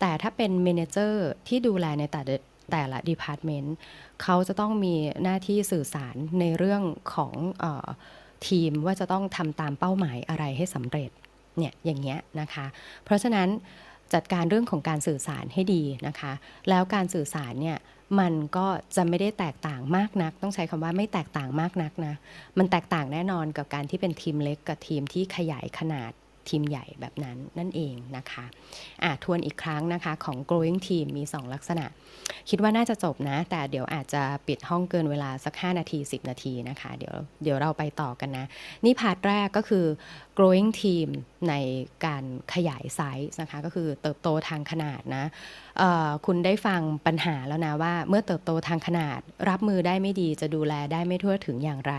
[0.00, 2.20] แต่ถ้าเป็น manager ที่ดูแลในแต่
[2.72, 3.74] แต่ละ department
[4.22, 6.82] เขาจะต้องมีหน้าที่สื่อสารในเรื่อง
[7.14, 7.64] ของอ
[8.48, 11.10] ทีมว่าจะต้องทำตามเป้าหมายอะไรให้สำเร็จ
[11.60, 12.66] เนี่ยอย่างเงี้ยนะคะ
[13.04, 13.48] เพราะฉะนั้น
[14.14, 16.32] จัดการเรื่องของการสื่อสารให้ดีนะคะ
[16.68, 17.78] แล้วการสื่อสารเนี่ย
[18.20, 22.14] มันก็จะไม่ได้แตกต่างมากนัก ต้องใช้คำว่าไม่แตกต่างมากนักนะ
[22.58, 26.12] มันแตกต่างแน่นอนกับการที่เป็นทีมเล็กกับทีมที่ขยายขนาด
[26.48, 28.44] ทีมใหญ่แบบนั้นนั่นเองนะคะ
[29.02, 31.86] อะทวนอีกครั้งนะคะของ growing team มี 2 ลักษณะ
[32.50, 38.46] คิดว่าน่าจะจบนะ แต่เดี๋ยวอาจจะปิดห้องเกินเวลาสัก 5 นาที 10 นาทีนะคะ เดี๋ยวเดี๋ยวเราไปต่อกันนะ
[38.84, 39.86] นี่ part แรกก็คือ
[40.38, 41.08] growing team
[41.48, 41.54] ใน
[42.06, 42.24] การ
[42.54, 43.00] ขยายไซ
[43.30, 45.24] ส์นะคะ ก็คือเติบโตทางขนาดนะ
[46.26, 51.94] คุณได้ฟังปัญหาแล้วนะว่า เมื่อเติบโตทางขนาด รับมือได้ไม่ดีจะดูแลได้ไม่ทั่วถึงอย่างไร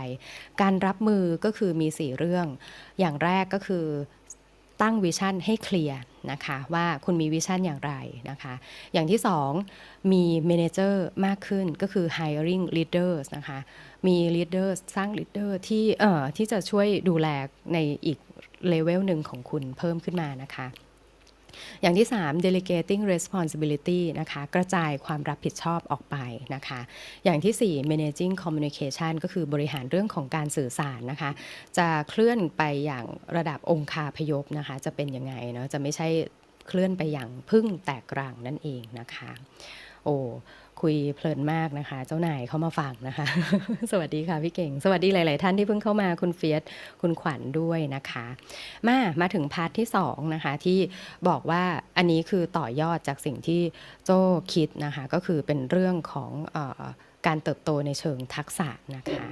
[0.60, 2.46] การรับมือก็คือมี 4 เรื่อง
[3.00, 3.86] อย่างแรกก็คือ
[4.80, 7.92] ตั้ง vision ให้ clearนะคะว่าคุณมีวิชั่นอย่างไร
[8.30, 8.54] นะคะ
[8.92, 9.20] อย่างที่
[9.64, 13.58] 2มีเมนเจอร์มากขึ้นก็คือ hiring leaders นะคะ
[14.06, 17.28] มี leaders สร้าง leader ที่เอ่อที่จะช่วยดูแล
[17.72, 18.18] ในอีก
[18.68, 20.66] เลเวลหนึ่งของคุณเพิ่มขึ้นมานะคะ
[21.82, 26.16] อย่างที่ 3 delegating responsibility นะคะ กระจายความรับผิดชอบออกไป
[26.54, 26.80] นะคะ
[27.24, 31.30] อย่างที่ 4 managing communication ก็คือบริหารเรื่องของการสื่อสารนะคะ
[31.78, 33.04] จะเคลื่อนไปอย่าง
[33.36, 36.08] ระดับองคาพยพนะคะ จะเป็นยังไงเนาะ จะไม่ใช่
[36.68, 39.30] เคลื่อนไปอย่างพึ่งแตกรังนั่นเองนะคะ
[40.04, 40.16] โอ้
[40.82, 43.26] คุยเพลินมากนะคะ เจ้านายเข้ามาฟังนะคะ
[43.90, 46.62] สวัสดีค่ะพี่เก่ง สวัสดีหลาย ๆ ท่านที่เพิ่งเข้ามาคุณเฟียส
[47.00, 48.26] คุณขวัญด้วยนะคะ
[48.86, 50.78] มามาถึงพาร์ทที่2นะคะที่
[51.28, 51.62] บอกว่า
[51.96, 53.60] อันนี้คือต่อยอดจากสิ่งที่
[54.04, 54.18] โจ้
[54.52, 56.58] คิดนะคะ ก็คือเป็นเรื่องของอ
[57.26, 59.24] การเติบโตในเชิงทักษะนะคะ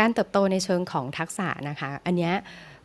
[0.00, 2.32] การเติบโตในเชิงของทักษะนะคะ อันนี้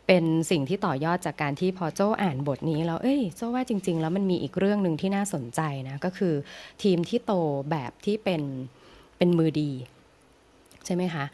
[0.06, 6.34] เป็นสิ่งที่ต่อยอดจากการที่พอโจ้อ่านบทนี้แล้ว เอ้ยโจ้ว่าจริง ๆ แล้วมันมีอีกเรื่องหนึ่งที่น่าสนใจนะก็คือ
[6.82, 7.32] ทีมที่โต
[7.70, 8.42] แบบที่เป็น
[9.18, 9.70] เป็นมือดี
[10.84, 11.24] ใช่ไหมคะ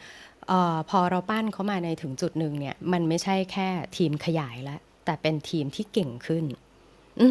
[0.51, 6.45] ออพอเราปั้นเขามาในถึงจุดหนึ่งเนี่ย มันไม่ใช่แค่ทีมขยายแล้วแต่เป็นทีมที่เก่งขึ้น
[7.21, 7.27] อื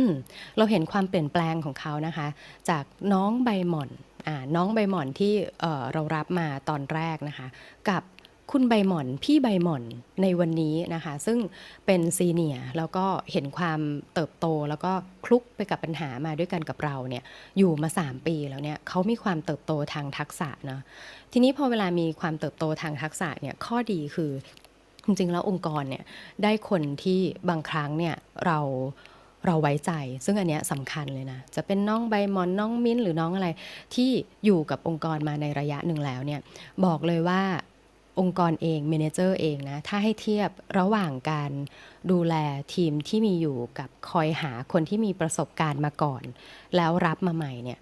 [0.56, 2.28] เราเห็นความเปลี่ยนแปลงของเขานะคะ
[2.70, 3.90] จากน้องใบหม่อน
[4.28, 7.48] อน้องใบหม่อนที่เเรารับมาตอนแรกนะคะ
[7.88, 8.02] กับ
[8.50, 9.84] คุณใบหม่อนพี่ใบหม่อน
[10.22, 11.38] ในวันนี้นะคะ ซึ่ง
[11.86, 13.80] เป็นซีเนียแล้วก็เห็นความ
[14.14, 14.92] เติบโตแล้วก็
[15.24, 17.24] คลุกไปกับปัญหามาด้วยกันกับเราเนี่ย
[17.58, 20.80] อยู่มา 3 ปีแล้วเนี่ยเขามีความเติบโตทางทักษะนะ
[21.32, 24.30] ทีนี้พอเวลามีความเติบโตทางทักษะเนี่ยข้อดีคือ
[25.04, 26.04] จริงๆแล้วองค์กรเนี่ย
[26.42, 28.14] ได้คนที่บางครั้งเนี่ย
[28.46, 28.58] เรา
[29.46, 29.92] เราไว้ใจ
[30.24, 33.48] ซึ่งอันเนี้ยสำคัญเลยนะ จะเป็นน้องใบมอนน้องมิ้นหรือน้องอะไร
[33.94, 34.10] ที่
[34.44, 36.40] อยู่กับองค์กรมาในระยะหนึ่งแล้วเนี่ย
[36.84, 37.42] บอกเลยว่า
[38.18, 41.52] องค์กรเองเมนเจอร์เองนะ ถ้าให้เทียบระหว่างการ
[42.10, 42.34] ดูแล
[42.74, 46.22] ทีมที่มีอยู่กับคอยหาคนที่มีประสบการณ์มาก่อน
[46.76, 47.78] แล้วรับมาใหม่เนี่ย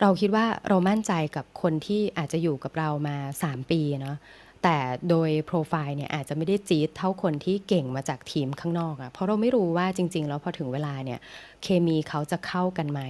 [0.00, 4.16] เราคิดว่าเรามั่นใจกับคนที่อาจจะอยู่กับเรามา 3 ปีเนาะ
[4.62, 4.76] แต่
[5.10, 11.18] โดยโปรไฟล์เนี่ยอาจจะไม่ได้จี๊ดเท่าคนที่เก่งมาจากทีมข้างนอกอะเพราะเราไม่รู้ว่าจริง ๆ แล้วพอถึงเวลาเนี่ย
[11.62, 13.00] เคมีเขาจะเข้ากันไหม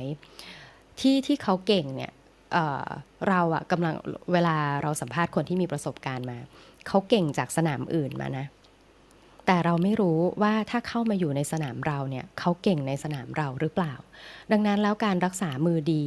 [1.00, 2.12] ที่ที่เขาเก่งเนี่ย
[3.28, 3.94] เราอะกำลัง
[4.32, 6.38] เวลาเราสัมภาษณ์คนที่มีประสบการณ์มา
[6.86, 8.46] เขาเก่งจากสนามอื่นมานะ
[9.46, 13.94] แต่เราไม่รู้ว่าถ้าเข้ามาอยู่ในสนามเราเนี่ยเขาเก่งในสนามเราหรือเปล่า
[14.52, 16.04] ดังนั้นแล้วการรักษามือดี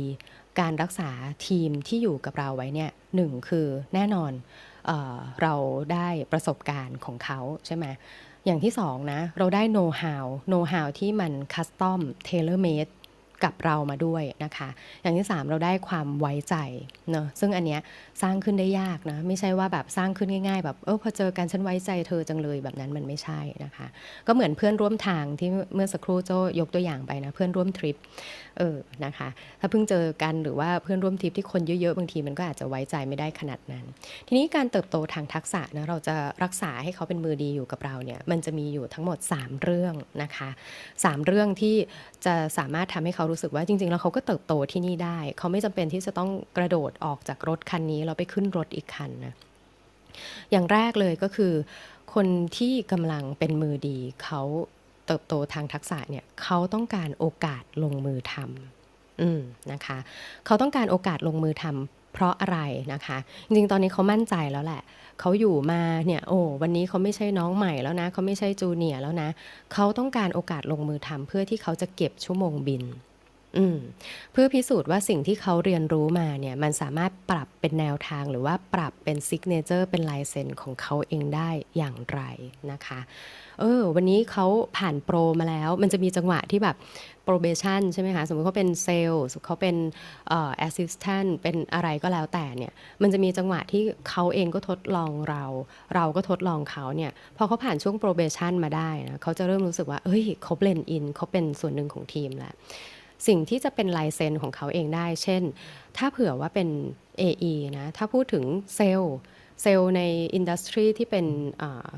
[0.61, 1.09] การรักษา
[1.47, 4.31] ทีมที่อยู่กับเราไว้เนี่ยหนึ่งคือแน่นอน
[4.85, 5.53] เออเรา
[5.93, 7.85] ได้ประสบการณ์ของเขาใช่ไหม
[8.45, 12.87] อย่างที่สองนะ เราได้ know-how know-how ที่มัน custom tailor-made
[13.43, 14.69] กับเรามาด้วยนะคะ
[15.01, 16.55] อย่างที่ 3 เราได้ความไว้ใจ
[17.11, 17.81] เนอะซึ่งอันเนี้ย
[18.21, 23.87] สร้างขึ้นได้ยากนะ ไม่ใช่ว่าแบบสร้างขึ้นง่าย ๆ แบบเออพอเจอกันฉันไว้ใจเธอจังเลยแบบนั้นมันไม่ใช่นะคะ
[24.27, 27.95] ก็เหมือนเพื่อนร่วมทางที่เมื่อสักครู่โจยกตัวอย่างไปนะ เพื่อนร่วมทริป
[28.57, 29.27] เออนะคะ
[29.59, 33.85] ถ้าเพิ่งเจอกันหรือว่าเพื่อนร่วมทริปที่คนเยอะๆบางทีมันก็อาจจะไว้ใจไม่ได้ขนาดนั้น
[34.27, 39.93] ทีนี้การเติบโตทางทักษะนะเราจะรักษาให้เขาเป็นมือดีอยู่กับเราเนี่ยมันจะมีอยู่ทั้งหมด 3 เรื่อง
[40.23, 40.49] นะคะ
[40.93, 41.75] 3 เรื่องที่
[42.25, 49.33] จะสามารถทำให้เขาเขารู้สึกว่าจริง ๆ แล้วเขาก็เติบโตที่นี่ได้ เขาไม่จำเป็นที่จะต้องกระโดดออกจากรถคันนี้แล้วไปขึ้นรถอีกคันนะ
[50.51, 51.53] อย่างแรกเลยก็คือ
[52.13, 54.41] คนที่กำลังเป็นมือดีเขา
[55.05, 59.97] เติบโตทางทักษะเนี่ยเขาต้องการโอกาสลงมือทำอืมนะคะ
[60.45, 62.59] เขาต้องการโอกาสลงมือทำเพราะอะไร
[62.93, 64.81] นะคะ จริงๆ ตอนนี้เขามั่นใจแล้วแหละ
[65.19, 69.29] เขาอยู่มาเนี่ยโอ้วันนี้เขาไม่ใช่น้องใหม่แล้วนะเขาไม่ใช่จูเนียร์แล้วนะ
[69.73, 72.83] เขาต้องการโอกาสลงมือทำเพื่อที่เขาจะเก็บชั่วโมงบิน
[74.33, 82.21] เพื่อพิสูจน์ว่าสิ่งที่เขาเรียนรู้มาเนี่ยมันสามารถปรับเป็นแนวทางหรือว่าปรับเป็นซิกเนเจอร์เป็นลายเซ็นของเขาเองได้อย่างไร
[82.71, 82.99] นะคะ
[83.59, 84.45] เออวันนี้เขา
[84.77, 86.75] ผ่านโปรมาแล้ว มันจะมีจังหวะที่แบบ
[87.27, 89.75] probation ใช่ไหมคะ สมมติเขาเป็นเซลล์เขาเป็น
[90.27, 95.43] เอ่อ assistant เป็นอะไรก็แล้วแต่เนี่ย มันจะมีจังหวะที่เขาเองก็ทดลองเรา
[95.95, 102.55] เราก็ทดลองเขาเนี่ย พอเขาผ่านช่วง probation มาได้นะเขาจะเริ่มรู้สึกว่าเอ้ยเขา blend in เขาเป็นส่วนหนึ่งของทีมแล้ว
[103.27, 105.43] สิ่งที่จะเป็นลายเซ็นของเขาเองได้ เช่น
[105.97, 106.69] ถ้าเผื่อว่าเป็น
[107.21, 108.43] AE นะ ถ้าพูดถึง
[108.75, 110.01] sales sales ใน
[110.35, 111.25] industry ที่เป็น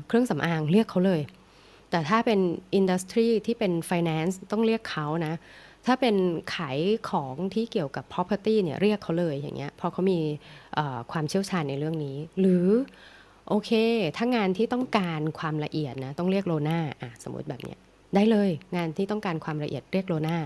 [0.06, 1.22] เครื่องสำอางเรียกเขาเลย
[1.90, 2.40] แต่ถ้าเป็น
[2.74, 5.34] อินดัสทรีที่เป็น finance ต้องเรียกเขานะ
[5.86, 6.16] ถ้าเป็น
[6.54, 6.78] ขาย
[7.10, 10.20] ของที่เกี่ยวกับ property เนี่ยเรียกเขาเลยอย่างเงี้ยเพราะเขามี
[11.12, 12.66] ความเชี่ยวชาญในเรื่องนี้ หรือ
[13.48, 13.70] โอเค
[14.16, 17.78] ถ้างานที่ต้องการความละเอียดนะ ต้องเรียกโลน่าอะสมมติแบบเนี้ย
[18.14, 20.38] ได้เลยงานที่ต้องการความละเอียดเรียกโลน่า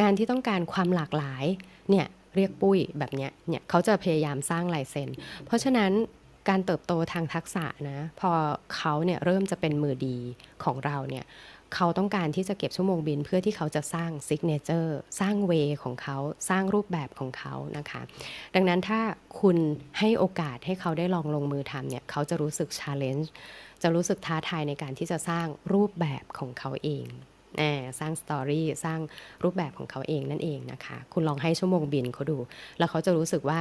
[0.00, 1.44] งานที่ต้องการความหลากหลาย
[1.90, 5.08] เนี่ยเรียกปุ้ยแบบเนี้ยเนี่ยเขาจะพยายามสร้างลายเซ็น
[5.46, 5.92] เพราะฉะนั้น
[6.48, 8.30] การเติบโตทางทักษะนะพอ
[8.74, 10.16] เขาเนี่ยเริ่มจะเป็นมือดี
[10.64, 11.24] ของเราเนี่ย
[11.74, 16.16] เขาต้องการที่จะเก็บชั่วโมงบินเพื่อที่เขาจะสร้าง signature สร้าง way ของเขา
[16.48, 18.02] สร้างรูปแบบของเขานะคะ
[18.54, 19.00] ดังนั้นถ้า
[19.40, 19.56] คุณ
[19.98, 23.30] ให้โอกาสให้เขาได้ลองลงมือทำเนี่ยเขาจะรู้สึก challenge
[23.84, 27.06] จะรู้สึกท้าทายในการที่จะสร้างรูปแบบของเขาเอง
[27.58, 29.00] สร้าง story สร้าง
[29.42, 32.38] รูปแบบของเขาเองนั่นเองนะคะ คุณลองให้ชั่วโมงบินเขาดู
[32.78, 33.58] แล้วเขาจะรู้สึกว่า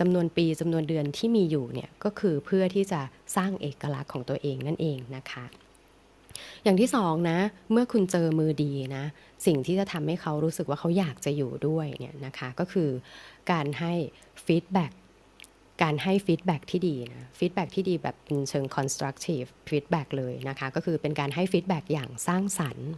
[0.00, 3.00] จำนวนปีจำนวนเดือนที่มีอยู่เนี่ยก็คือเพื่อที่จะ
[3.36, 5.44] สร้างเอกลักษณ์ของตัวเองนั่นเองนะคะ
[6.64, 7.38] อย่างที่สองนะ
[7.72, 9.04] เมื่อคุณเจอมือดีนะ
[9.46, 12.90] สิ่งที่จะทำให้เขารู้สึกว่าเขาอยากจะอยู่ด้วยเนี่ยนะคะ ก็คือ
[13.50, 13.92] การให้
[14.44, 14.92] feedback
[15.82, 22.88] การให้ feedback ที่ดีนะ feedback ที่ดีแบบเป็นเชิง constructive feedback เลยนะคะ ก็คือเป็นการให้ feedback อย่างสร้างสรรค์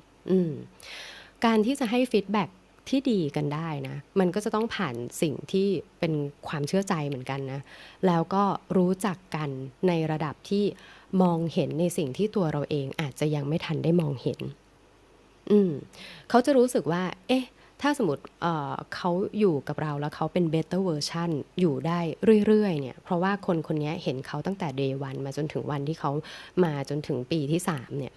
[1.45, 2.49] การที่จะให้ฟีดแบ็ก
[2.89, 5.69] ที่ดีกันได้นะ มันก็จะต้องผ่านสิ่งที่
[5.99, 6.13] เป็น
[6.49, 7.61] ความเชื่อใจเหมือนกันนะ
[8.07, 8.45] แล้วก็
[8.77, 9.51] รู้จักกัน
[9.89, 10.65] ในระดับที่
[11.23, 14.41] มองเห็นในสิ่งที่ตัวเราเองอาจจะยังไม่ทันได้มองเห็น
[15.51, 15.73] อืม
[16.31, 17.45] เขาจะรู้สึกว่า เอ๊ะ
[17.83, 22.01] ถ้าสมมติเเขาอยู่กับเราแล้วเขาเป็น better version อยู่ได้
[22.47, 26.11] เรื่อยๆเนี่ยเพราะว่าคนคนนี้เห็นเขาตั้งแต่ day one มาจนถึงวันที่เขา
[26.65, 28.13] มาจนถึงปีที่3เนี่ย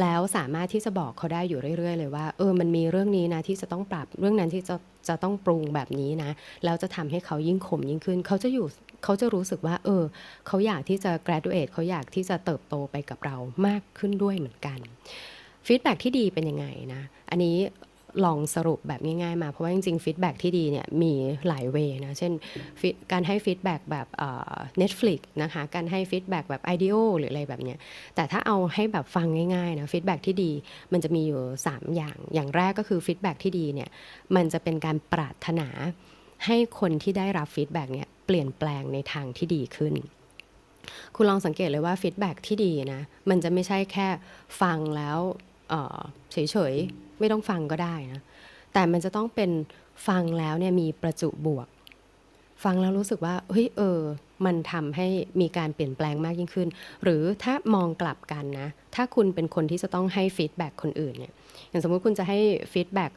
[0.00, 4.76] แล้วสามารถที่จะบอกเขาได้อยู่เรื่อย ๆ เลยว่าเออมันมีเรื่องนี้นะที่จะต้องปรับเรื่องนั้นที่จะ
[5.08, 6.30] จะต้องปรุงแบบนี้นะ
[6.64, 8.66] แล้วจะทำให้เขายิ่งขมยิ่งขึ้น เขาจะอยู่
[9.04, 10.02] เขาจะรู้สึกว่า เออ
[10.46, 14.78] เขาอยากที่จะ graduate เขาอยากที่จะเติบโตไปกับเรามากขึ้นด้วยเหมือนกัน
[15.66, 17.56] ฟีดแบ็ที่ดีเป็นยังไงนะ อันนี้
[18.24, 21.12] ลองสรุปแบบง่ายๆมา เพราะว่าจริงๆฟีดแบ็ที่ดีเนี่ยมี
[21.48, 22.32] หลายเวนะ เช่น
[23.12, 27.78] การให้ feedback แบบเอ่อ Netflix นะคะ การให้ feedback แบบ IDEO หรืออะไรแบบเนี้ย
[28.14, 30.50] แต่ถ้าเอาให้แบบฟังง่ายๆนะ feedback ที่ดี
[30.92, 33.88] มันจะมีอยู่ 3 อย่าง อย่างแรกก็คือ feedback ที่ดีเนี่ย
[34.36, 35.68] มันจะเป็นการปรารถนา
[36.46, 39.94] ให้คนที่ได้รับ feedback เนี่ยเปลี่ยนแปลงในทางที่ดีขึ้น
[41.16, 44.08] คุณลองสังเกตเลยว่า feedback ที่ดีนะมันจะไม่ใช่แค่
[44.60, 45.18] ฟังแล้ว
[46.32, 46.36] เฉ
[46.72, 48.20] ยๆ ไม่ต้องฟังก็ได้นะ
[48.72, 49.50] แต่มันจะต้องเป็น
[50.08, 51.68] ฟังแล้วเนี่ยมีประจุบวก
[52.64, 54.00] ฟังแล้วรู้สึกว่าเฮ้ยเออ
[54.46, 55.06] มันทำให้
[55.40, 56.68] มีการเปลี่ยนแปลงมากยิ่งขึ้น
[57.02, 61.32] หรือถ้ามองกลับกันนะ ถ้าคุณเป็นคนที่จะต้องให้ feedback คนอื่นเนี่ย
[61.68, 62.38] อย่างสมมุติคุณจะให้
[62.72, 63.12] feedback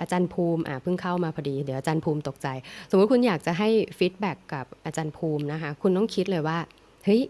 [0.00, 2.48] อาจารย์ภูมิอะเพิ่งเข้ามาพอดี เดี๋ยวอาจารย์ภูมิตกใจ
[2.90, 6.58] สมมติคุณอยากจะให้ feedback กับอาจารย์ภูมินะคะ คุณต้องคิดเลยว่า
[7.04, 7.22] เฮ้ย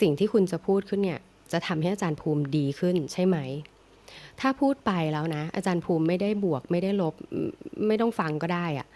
[0.00, 1.20] สิ่งที่คุณจะพูดขึ้นเนี่ย
[1.52, 3.38] จะทำให้อาจารย์ภูมิดีขึ้นใช่ไหม
[4.40, 7.14] ถ้าพูดไปแล้วนะ อาจารย์ภูมิไม่ได้บวกไม่ได้ลบ
[7.86, 8.86] ไม่ต้องฟังก็ได้อะ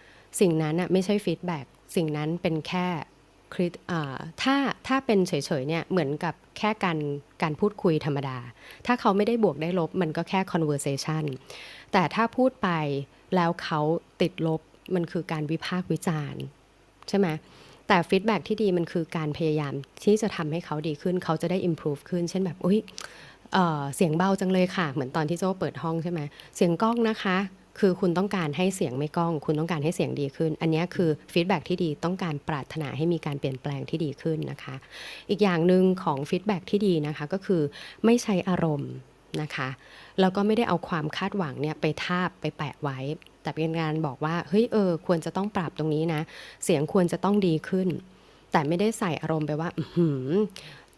[0.41, 2.87] สิ่งนั้นอะไม่ใช่ feedback สิ่งนั้นเป็นแค่
[3.55, 6.99] critique อ่าถ้าถ้าเป็นเฉยๆเนี่ยเหมือนกับแค่การ
[7.43, 8.39] การพูดคุยธรรมดา
[8.87, 11.25] ถ้าเขาไม่ได้บวกได้ลบมันก็แค่ conversation
[11.93, 12.69] แต่ถ้าพูดไป
[13.37, 13.81] แล้วเขา
[14.21, 14.61] ติดลบ
[14.95, 16.43] มันคือการวิพากษ์วิจารณ์
[17.09, 17.29] ใช่ไหม
[17.89, 19.73] แต่ feedback ที่ดีมันคือการพยายาม
[20.05, 22.79] ที่จะทำให้เขาดีขึ้น เขาจะได้ improve ขึ้น เช่นแบบอุ้ย
[23.53, 26.21] เออเสียงเบาจังเลยค่ะ เหมือนตอนที่โจ้เปิดห้องใช่ไหม
[26.57, 27.39] เสียงกล้องนะคะ
[27.81, 34.75] คือคุณต้องการให้เสียงไม่กล้อง คุณต้องการให้เสียงดีขึ้น อันนี้คือฟีดแบ็ที่ดีต้องการปรารถนาให้มีการเปลี่ยนแปลงที่ดีขึ้นนะคะ
[35.31, 37.63] อีกอย่างหนึ่งของฟีดแบ็ที่ดีนะคะก็คือ
[38.05, 38.93] ไม่ใช้อารมณ์
[39.43, 39.69] นะคะ
[40.21, 42.99] แล้วก็ไม่ได้เอาความคาดหวังเนี่ยไปทาบไปแปะไว้
[43.47, 46.21] แต่เป็นการบอกว่าเฮ้ยเออควรจะต้องปรับตรงนี้นะ
[46.65, 47.89] เสียงควรจะต้องดีขึ้น
[48.53, 50.27] แต่ไม่ได้ใส่อารมณ์ไปว่าอื้อหือ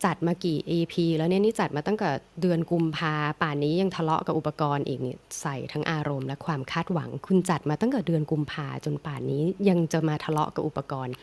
[0.04, 2.08] จัดมากี่ EP แล้วเนี่ยนี่จัดมาตั้งแต่
[2.40, 11.14] เดือนกุมภาป่านนี้ยังทะเลาะกับอุปกรณ์อีกนี่ใส่ทั้งอารมณ์และความคาดหวัง คุณจัดมาตั้งแต่เดือนกุมภาจนป่านนี้ยังจะมาทะเลาะกับอุปกรณ์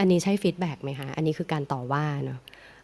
[0.00, 2.38] อันนี้ใช่ feedback ไหมคะอันนี้คือการต่อว่าเนาะ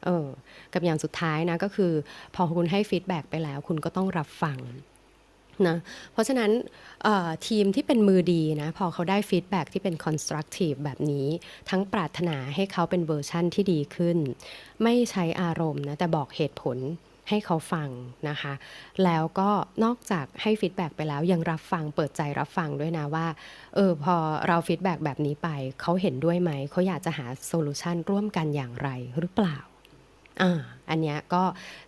[0.05, 0.27] เออ
[0.73, 1.93] กับอย่างสุดท้ายนะก็คือ
[2.35, 4.59] พอคุณให้ feedback ไปแล้ว คุณก็ต้องรับฟัง
[5.69, 5.79] นะ
[6.13, 6.51] เพราะฉะนั้น
[7.49, 11.27] ทีมที่เป็นมือดีนะพอเขาได้ feedback ที่เป็น constructive แบบนี้
[11.71, 14.19] ทั้งปรารถนาให้เขาเป็นเวอร์ชั่นที่ดีขึ้น
[14.83, 16.79] ไม่ใช้อารมณ์นะแต่บอกเหตุผล
[17.29, 17.89] ให้เขาฟัง
[18.29, 18.53] นะคะ
[19.05, 19.51] แล้วก็
[19.85, 23.27] นอกจากให้ feedback ไปแล้วยังรับฟังเปิดใจรับฟังด้วยนะว่า
[23.75, 25.49] เออพอเรา feedback แบบนี้ไป
[25.81, 29.57] เขาเห็นด้วยไหม เขาอยากจะหา solution ร่วมกันอย่างไรหรือเปล่า
[30.41, 31.45] อ่าอันเนี้ยก็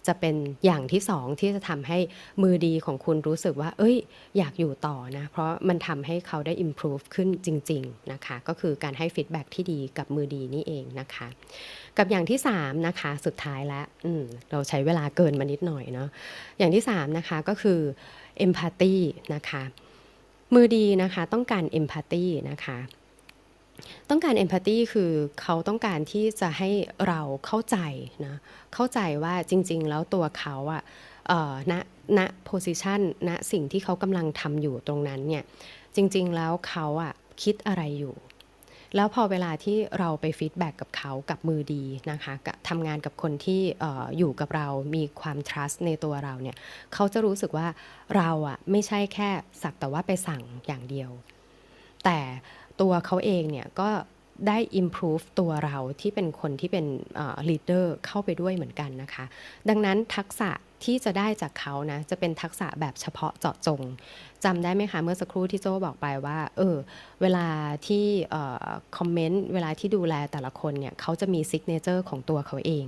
[0.07, 1.99] จะเป็นอย่างที่สองที่จะทำให้
[2.43, 3.97] มือดีของคุณรู้สึกว่า เอ้ย
[4.39, 11.27] อยากอยู่ต่อนะ เพราะมันทำให้เขาได้ improve ขึ้นจริง ๆ นะคะ ก็คือการให้ feedback ที่ดีกับมือดีนี่เองนะคะ
[11.99, 16.09] กับอย่างที่3นะคะสุดท้ายแล้วอืมเราใช้เวลาเกินมานิดหน่อยเนาะ
[16.59, 17.81] อย่างที่3นะคะก็คือ
[18.45, 18.95] empathy
[19.35, 19.63] นะคะ
[20.55, 22.79] มือดีนะคะต้องการ empathy นะคะ
[24.11, 25.11] ต้องการ empathy คือ
[25.41, 26.71] เขาต้องการที่จะให้
[27.09, 27.79] เราเข้าใจ
[28.27, 28.37] นะ
[28.75, 30.83] เข้าใจว่าจริง ๆ แล้วตัวเขาอะ
[31.73, 31.75] ณ
[32.19, 35.45] ณ position ณสิ่งที่เขากำลังทำอยู่ตรงนั้นเนี่ย
[35.97, 38.17] จริง ๆ แล้วเขาอะคิดอะไรอยู่
[38.97, 42.35] แล้วพอเวลาที่เราไปฟีดแบ็กกับเขากับมือดีนะคะ
[42.69, 46.57] ทำงานกับคนที่อออยู่กับเรามีความ trust ในตัวเราเนี่ย
[46.95, 47.69] เขาจะรู้สึกว่า
[48.17, 49.31] เราอะไม่ใช่แค่
[49.63, 51.11] สักแต่ว่าไปสั่งอย่างเดียว
[52.05, 52.19] แต่
[52.81, 53.89] ตัวเขาเองเนี่ยก็
[54.49, 56.87] ได้ improve ตัวเราที่เป็นคนที่เป็น
[57.49, 59.25] leader เข้าไปด้วยเหมือนกันนะคะ
[59.69, 60.51] ดังนั้นทักษะ
[60.85, 63.83] ที่จะได้จากเขานะ จะเป็นทักษะแบบเฉพาะเจาะจง
[64.45, 66.77] จำได้ไหมคะ เมื่อสักครู่ที่โจบอกไปว่า เออ
[67.23, 67.47] เวลา
[67.87, 68.05] ที่
[68.97, 72.87] คอมเมนต์ เวลาที่ดูแลแต่ละคนเนี่ย เขาจะมี signature ของตัวเขาเอง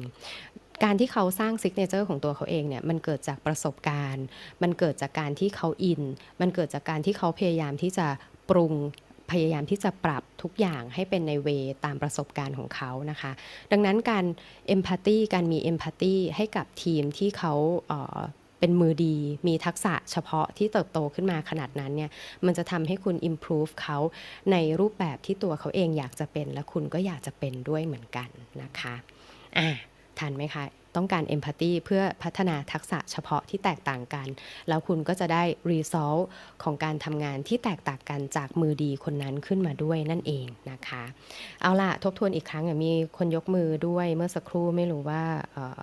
[0.84, 4.24] การที่เขาสร้าง signature ของตัวเขาเองเนี่ยมันเกิดจากประสบการณ์
[4.62, 6.02] มันเกิดจากการที่เขาอิน
[6.40, 8.06] มันเกิดจากการที่เขาพยายามที่จะ
[8.50, 8.74] ปรุง
[9.30, 11.48] พยายามที่จะปรับทุกอย่างให้เป็นใน way
[11.84, 13.32] ตามประสบการณ์ของเขานะคะ
[13.72, 14.24] ดังนั้นการ
[14.68, 17.54] empathy การมี empathy ให้กับทีมที่เขา
[17.88, 22.10] เเป็นมือดี มีทักษะเฉพาะที่เติบโตขึ้นมาขนาดนั้นเนี่ย
[22.46, 23.98] มันจะทำให้คุณ improve เขา
[24.52, 28.28] ในรูปแบบที่ตัวเขาเองอยากจะเป็น และคุณก็อยากจะเป็นด้วยเหมือนกัน
[28.62, 28.94] นะคะ
[29.58, 29.68] อะ
[30.18, 30.64] ทันไหมคะ
[30.96, 34.28] ต้องการ empathy เพื่อพัฒนาทักษะเฉพาะที่แตกต่างกัน
[34.68, 36.22] แล้วคุณก็จะได้ result
[36.62, 41.02] ของการทำงานที่แตกต่างกันจากมือดีคนนั้นขึ้นมาด้วยนั่นเองนะคะ
[41.62, 45.74] เอาล่ะ ทบทวนอีกครั้งมีคนยกมือด้วยเมื่อสักครู่ไม่รู้ว่าเออ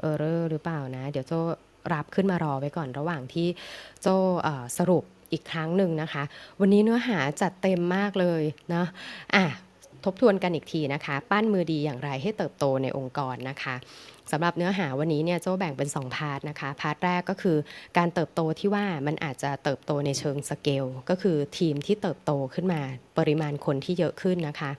[0.00, 1.32] เออหรือเปล่านะ เดี๋ยวโจ
[1.92, 3.48] รับขึ้นมารอไว้ก่อนระหว่างที่
[4.02, 4.08] โจ
[4.78, 6.22] สรุปอีกครั้งหนึ่งนะคะ
[6.60, 8.86] วันนี้เนื้อหาจัดเต็มมากเลยเนาะ
[9.34, 9.44] อะ
[10.04, 13.74] ทบทวนกันอีกทีนะคะ ปั้นมือดีอย่างไรให้เติบโตในองค์กรนะคะ
[14.32, 17.56] สำหรับเนื้อหาวันนี้เนี่ยโจ้แบ่งเป็น 2 part นะคะ part แรกก็คือ
[17.98, 22.80] การเติบโตที่ว่ามันอาจจะเติบโตในเชิงสเกลก็คือทีมที่เติบโตขึ้นมา
[23.18, 24.72] ปริมาณคนที่เยอะขึ้นนะคะ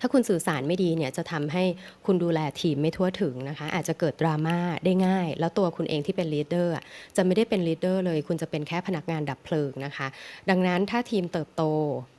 [0.00, 1.64] ถ้าคุณสื่อสารไม่ดีเนี่ยจะทำให้
[2.06, 6.74] คุณดูแลทีมไม่ทั่วถึงนะคะ อาจจะเกิดดราม่าได้ง่าย แล้วตัวคุณเองที่เป็น leader
[7.16, 10.06] จะไม่ได้เป็น leader เลย คุณจะเป็นแค่พนักงานดับเพลิงนะคะ
[10.50, 11.62] ดังนั้นถ้าทีมเติบโต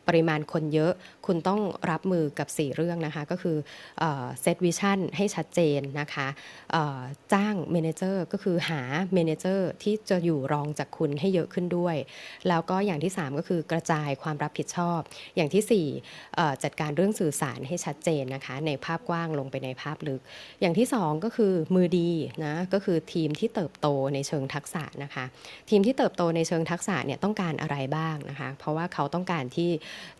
[0.07, 0.93] ปริมาณคนเยอะ
[1.25, 1.61] คุณต้อง
[1.91, 3.57] รับมือกับ 4 เรื่องนะคะ ก็คือ
[4.01, 6.27] set vision ให้ชัดเจนนะคะ
[7.33, 8.81] จ้าง manager ก็คือหา
[9.13, 11.95] manager ที่จะอยู่รองจากคุณให้เยอะขึ้นด้วย
[12.47, 14.99] แล้วก็อย่างที่ 3 ก็คือกระจายความรับผิดชอบ
[15.35, 15.85] อย่างที่
[16.33, 20.21] 4จัดการเรื่องสื่อสารให้ชัดเจนนะคะ ในภาพกว้างลงไปในภาพลึก
[20.61, 22.09] อย่างที่ 2 ก็คือมือดี
[22.45, 25.25] นะก็คือทีมที่เติบโตในเชิงทักษะนะคะ
[25.69, 29.69] ทีมที่เติบโตในเชิงทักษะเนี่ยต้องการอะไรบ้างนะคะ เพราะว่าเขาต้องการที่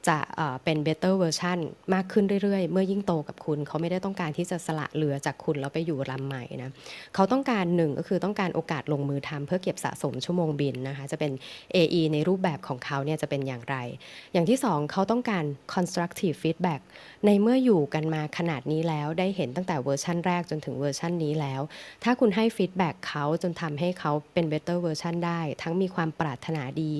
[0.08, 1.60] จะเอ่อเป็น better version
[1.94, 6.72] มากขึ้นเรื่อยๆ เมื่อยิ่งโตกับคุณ เขาไม่ได้ต้องการที่จะสละเรือจากคุณแล้วไปอยู่ลำใหม่นะ
[7.16, 11.32] เขาต้องการหนึ่งก็คือต้องการโอกาสลงมือทำเพื่อเก็บสะสมชั่วโมงบินนะคะจะเป็น
[11.76, 13.76] AE ในรูปแบบของเขาเนี่ยจะเป็นอย่างไร
[14.34, 16.82] อย่างที่สองเขาต้องการ constructive feedback
[17.26, 21.62] ในเมื่ออยู่กันมาขนาดนี้แล้วได้เห็นตั้งแต่เวอร์ชั่นแรกจนถึงเวอร์ชั่นนี้แล้ว
[22.04, 26.96] ถ้าคุณให้ feedback เขาจนทำให้เขาเป็น better version ได้ ทั้งมีความปรารถนาดี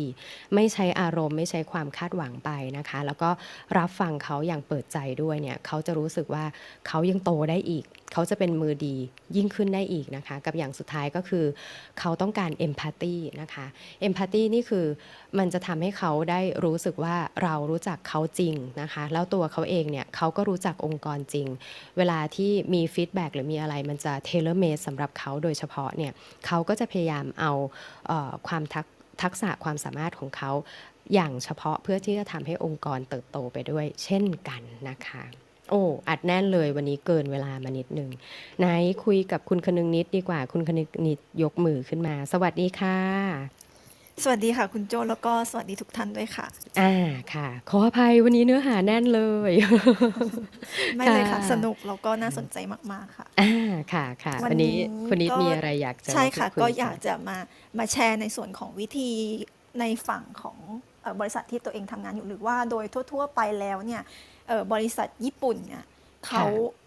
[0.56, 3.30] ไม่ใช้อารมณ์ ไม่ใช้ความคาดหวังไปนะคะ แล้วก็
[3.78, 6.44] รับฟังเขาอย่างเปิดใจด้วยเนี่ยเขาจะรู้สึกว่า
[6.88, 8.96] เขายังโตได้อีก เขาจะเป็นมือดี
[9.36, 11.46] ยิ่งขึ้นได้อีกนะคะ กับอย่างสุดท้ายก็คือ
[12.00, 13.66] เขาต้องการ empathy นะคะ
[14.02, 14.86] empathy นี่คือ
[15.38, 21.48] มันจะทำให้เขาได้รู้สึกว่าเรารู้จักเขาจริงนะคะ แล้วตัวเขาเองเนี่ยเขาก็รู้จักองค์กรจริง
[21.98, 26.12] เวลาที่มี feedback หรือมีอะไรมันจะ tailor-made สำหรับเขาโดยเฉพาะเนี่ย
[26.46, 27.52] เขาก็จะพยายามเอา
[28.08, 28.86] เออความทัก
[29.24, 30.52] ทักษะความสามารถของเขา
[31.14, 35.24] อย่างเฉพาะเพื่อที่จะทำให้องค์กรเติบโตไปด้วย เช่นกันนะคะ
[35.70, 38.10] โอ้อัดแน่นเลยวันนี้เกินเวลามานิดนึง
[38.60, 38.66] ไหน
[39.06, 42.98] คุยกับคุณคนึงนิดดีกว่า คุณคนึงนิดยกมือขึ้นมา สวัสดีค่ะ
[44.24, 46.46] สวัสดีค่ะ คุณโจแล้วก็สวัสดีทุกท่านด้วยค่ะ
[46.82, 46.94] อ่า
[47.34, 49.52] ค่ะ ขออภัยวันนี้เนื้อหาแน่นเลย
[50.96, 52.58] ไม่เลยค่ะค่ะสนุกแล้วก็น่าสนใจ
[52.92, 53.54] มากๆค่ะ อ่า
[53.94, 57.38] ค่ะค่ะ วันวันนี้นี้คุณนิดก็มีอะไรอยากจะใช่ค่ะพูดยก็อยากจะมา
[57.78, 59.10] มาแชร์ในส่วนของวิธี
[59.80, 64.02] ในฝั่งของเอ่อ บริษัทที่ตัวเองทำงานอยู่หรือว่าโดยทั่ว ๆ ไปแล้วเนี่ย
[64.48, 65.84] เอ่อบริษัทญี่ปุ่นเนี่ย
[66.28, 66.46] เขา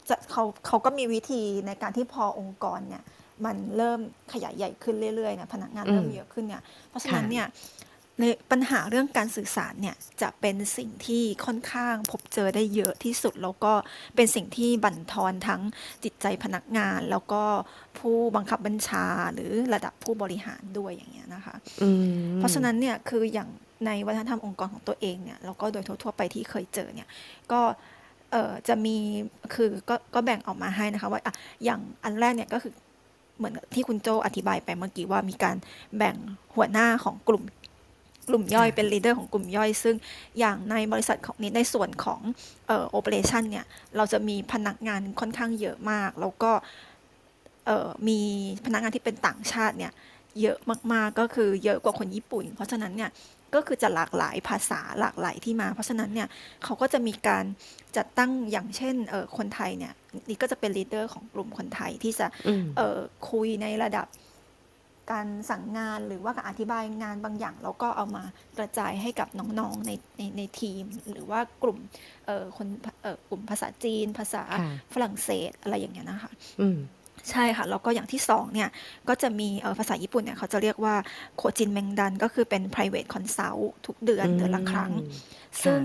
[0.09, 3.03] จะเขาเขาก็มีวิธีในการที่พอองค์กรเนี่ย
[3.45, 4.01] มันเริ่ม
[4.33, 7.47] ขยายใหญ่ขึ้นเรื่อยๆเนี่ยพนักงานเริ่มเยอะขึ้นเนี่ยเพราะฉะนั้นเนี่ย
[8.21, 13.73] ในปัญหาเรื่องการสื่อสารเนี่ยจะเป็นสิ่งที่ค่อนข้างพบเจอได้เยอะที่สุด แล้วก็
[14.17, 15.63] เป็นสิ่งที่บั่นทอนทั้ง
[16.05, 17.43] จิตใจพนักงาน แล้วก็
[17.99, 22.05] ผู้บังคับบัญชาหรือระดับผู้บริหารด้วยอย่างเงี้ยนะคะอืม
[22.37, 23.49] เพราะฉะนั้นเนี่ยคืออย่าง
[23.87, 27.09] ในวัฒนธรรมองค์กรของตัวเองเนี่ยแล้วก็โดยทั่วๆไปที่เคยเจอเนี่ย
[27.53, 27.61] ก็
[28.31, 28.97] เอ่อจะมี
[29.55, 32.73] คือก็ก็แบ่งออกมาให้นะคะว่าอะอย่างอันแรกเนี่ยก็คือ
[33.39, 35.57] เหมือนที่คุณโจอธิบายไปเมื่อกี้ว่ามีการ
[35.97, 36.17] แบ่ง
[36.55, 37.43] หัวหน้าของกลุ่ม
[38.29, 39.97] กลุ่มย่อยเป็น leader ของกลุ่มย่อย ซึ่ง
[40.39, 42.21] อย่างในบริษัทของนี้ในส่วนของ
[42.67, 43.65] เอ่อ operation เนี่ย
[43.97, 46.53] เราจะมีพนักงานค่อนข้างเยอะมาก แล้วก็
[47.67, 48.19] เอ่อมี
[48.65, 49.93] พนักงานที่เป็นต่างชาติเนี่ย
[50.41, 50.59] เยอะ
[50.93, 53.11] มากๆก็คือเยอะกว่าคนญี่ปุ่น เพราะฉะนั้นเนี่ย
[53.55, 56.29] ก็คือจะหลากหลายภาษาหลากหลายที่มา เพราะฉะนั้นเนี่ย
[56.65, 57.45] เขาก็จะมีการ
[57.97, 59.93] จัดตั้งอย่างเช่นเออคนไทยเนี่ย
[60.29, 62.99] นี่ก็จะเป็น leader ของกลุ่มคนไทยที่จะอืมเออ
[63.31, 64.07] คุยในระดับ
[65.13, 68.25] การสั่งงานหรือว่าการอธิบายงานบางอย่าง แล้วก็เอามา
[68.59, 71.79] กระจายให้กับน้องๆในในในทีม หรือว่ากลุ่ม
[72.27, 72.69] เออคน
[73.03, 76.79] เออกลุ่มภาษาจีน ภาษาค่ะฝรั่งเศสอะไรอย่างเงี้ยนะคะอืม
[77.31, 78.69] ใช่ค่ะ แล้วก็อย่างที่สองเนี่ย
[79.09, 80.95] ก็จะมีเอ่อภาษาญี่ปุ่นเนี่ย เขาจะเรียกว่า
[81.37, 85.81] โคจินเมงดัน ก็คือเป็น private consult ทุกเดือนเดือนละครั้งอืมซึ่ง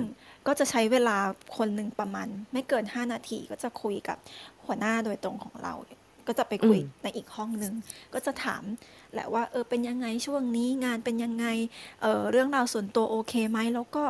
[0.48, 1.18] ก็จะใช้เวลา
[1.58, 4.18] คนหนึ่งประมาณไม่เกิน 5 นาที ก็จะคุยกับ
[4.66, 5.74] หัวหน้าโดยตรงของเรา
[6.28, 7.74] ก็จะไปคุยอืมในอีกห้องหนึ่ง
[8.14, 8.64] ก็จะถาม
[9.14, 11.46] แหละว่า เออ เป็นยังไงช่วงนี้ งานเป็นยังไง
[12.02, 14.04] เออเรื่องราวส่วนตัวโอเคไหม แล้วก็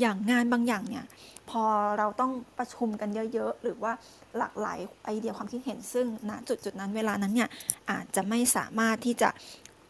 [0.00, 1.06] อย่างงานบางอย่างเนี่ย
[1.50, 1.64] พอ
[1.98, 3.92] เราต้องประชุมกันเยอะ ๆ หรือว่า
[4.38, 7.48] หลากหลายไอเดียความคิดเห็นซึ่งณจุดจุดๆนั้นเวลานั้นเนี่ย
[7.90, 9.28] อาจจะไม่สามารถที่จะ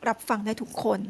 [0.08, 1.00] รับฟังได้ทุกคน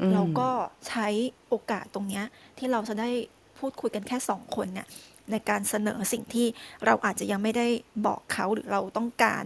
[0.00, 0.50] อืมเราก็
[0.88, 1.08] ใช้
[1.48, 2.24] โอกาสตรงเนี้ย
[2.58, 3.10] ที่เราจะได้
[3.58, 4.86] พูดคุยกันแค่สองคนเนี่ย
[5.30, 6.46] ในการเสนอสิ่งที่
[6.86, 7.66] เราอาจจะยังไม่ได้
[8.06, 9.44] บอกเขาหรือเราต้องการ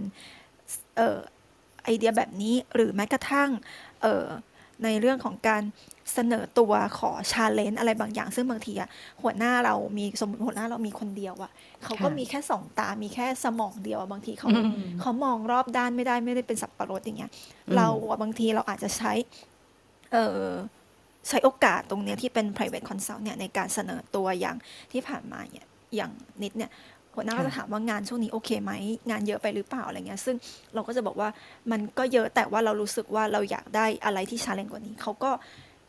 [0.97, 1.19] เอ่อ
[1.85, 3.51] ไอเดียแบบนี้หรือแม้กระทั่ง
[4.03, 4.27] เอ่อ
[4.85, 5.63] ในเรื่องของการ
[6.15, 8.89] เสนอตัวขอชาเลนจ์อะไรบางอย่าง ซึ่งบางทีอะ
[9.23, 11.53] หัวหน้าเรามีสมมติหัวหน้าเรามีคนเดียวอะ
[11.85, 17.31] เขาก็ค่ะมีแค่สองตา มีแค่สมองเดียวอะบางทีเขาอืมเขามองรอบด้านไม่ได้ไม่ได้เป็นสับปะรดอย่างเงี้ย
[17.69, 19.13] อืมเราอะบางทีเราอาจจะใช้
[20.13, 20.47] เอ่อ
[21.29, 24.57] ใช้โอกาสตรงเนี้ยที่เป็น private consult เนี่ยในการเสนอตัวอย่าง
[24.93, 25.67] ที่ผ่านมาเนี่ย
[25.97, 26.13] อย่าง
[26.43, 26.71] นิดเนี่ย
[27.15, 28.73] หัวหน้าก็จะถามว่างานช่วงนี้โอเคไหม
[29.11, 30.37] งานเยอะไปหรือเปล่าอะไรเงี้ยซึ่ง
[30.75, 31.29] เราก็จะบอกว่า
[31.71, 35.31] มันก็เยอะแต่ว่าเรารู้สึกว่าเราอยากได้อะไรที่ challenge กว่านี้เขาก็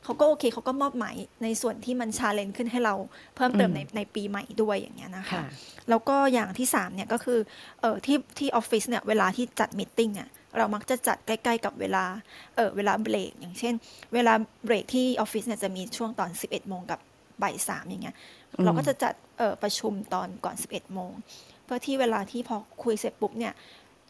[0.04, 2.96] เขาก็โอเคเขาก็มอบหมายในส่วนที่มัน challenge ขึ้นให้เรา
[3.36, 5.44] เพิ่มเติมอืมในในปีใหม่ด้วยอย่างเงี้ยนะคะค่ะ
[5.90, 7.40] แล้วก็อย่างที่สามเนี่ยก็คือ
[7.82, 12.04] เออที่ที่ออฟฟิศเนี่ยเวลาที่จัด meeting เนี่ยเรามักจะจัดใกล้ๆกับเวลา
[12.56, 13.74] เออเวลาเบรกอย่างเช่น
[14.14, 14.34] เวลา
[14.66, 17.00] เบรกที่ออฟฟิศเนี่ยจะมีช่วงตอน 11โมงกับ
[17.42, 18.16] บ่ายสามอย่างเงี้ย
[18.58, 19.31] อืมเราก็จะจัดเออ
[19.64, 21.12] ประชุมตอนก่อน 11 โมง
[21.66, 23.54] เพื่อที่เวลาที่พอคุยเสร็จปุ๊บเนี่ย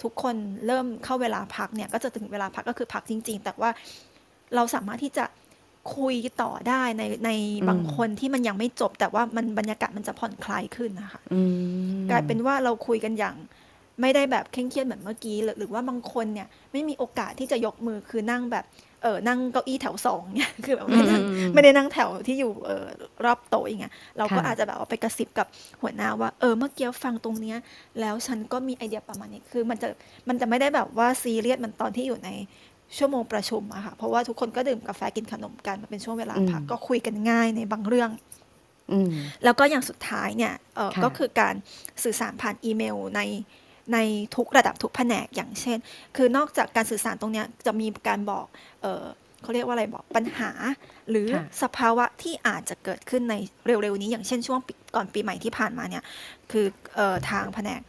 [0.03, 0.35] ทุกคน
[0.67, 3.69] เริ่มเข้าเวลาพักเนี่ยก็จะถึงเวลาพักก็คือพักจริง ๆ แต่ว่า
[4.55, 5.25] เราสามารถที่จะ
[5.97, 7.31] คุยต่อได้ในใน
[7.67, 11.41] บางอืมคนที่มันยังไม่จบ แต่ว่ามันบรรยากาศมันจะผ่อนคลายขึ้นนะคะอื
[11.97, 13.35] มกลายเป็นว่าเราคุยกันอย่าง
[14.01, 18.65] ไม่ได้แบบเคร่งเครียดเหมือนเมื่อกี้หรือหรือว่าบางคนเนี่ยไม่มีโอกาสที่จะยกมือคือนั่งแบบ
[19.03, 22.85] เออนั่งเก้าอี้แถวสองเนี่ยคือแบบไม่ได้นั่งอืมอืมไม่ได้นั่งแถวที่อยู่เออ
[23.25, 25.47] รอบโต๊ะอย่างเงี้ยเราก็ค่ะอาจจะแบบว่าไปกระซิบกับ
[25.81, 27.57] หัวหน้าว่าเออเมื่อกี้ฟังตรงเนี้ย
[27.99, 29.87] แล้วฉันก็มีไอเดียประมาณนี้คือมันจะ
[30.27, 32.29] มันจะไม่ได้แบบว่าซีเรียสเหมันตอนที่อยู่ใน
[32.97, 38.09] ชั่วโมงประชุมอะค่ะเพราะว่าทุกคนก็ดื่มกาแฟกินขนมกันมันเป็นช่วงเวลาพักอืมก็คุยกันง่ายในบางเรื่อง
[38.91, 39.11] อืม
[39.43, 41.55] แล้วก็อย่างสุดท้ายเนี่ยเอ่อค่ะก็คือการ
[42.03, 43.21] สื่อสารผ่านอีเมลใน
[43.93, 43.97] ใน
[44.35, 45.77] ทุกระดับทุกแผนกอย่างเช่น
[46.15, 48.45] คือนอกจากการสื่อสารตรงเนี้ยจะมีการบอก
[48.81, 49.05] เออ
[49.41, 50.51] เขาเรียกว่าอะไรบอกปัญหา
[51.09, 56.03] หรือค่ะสภาวะที่อาจจะเกิดขึ้นในเร็วๆนี้ อย่างเช่นช่วงปีก่อนปีใหม่ที่ผ่านมาเนี่ย
[56.51, 56.65] คือ
[56.95, 57.79] เอ่อทางแผนก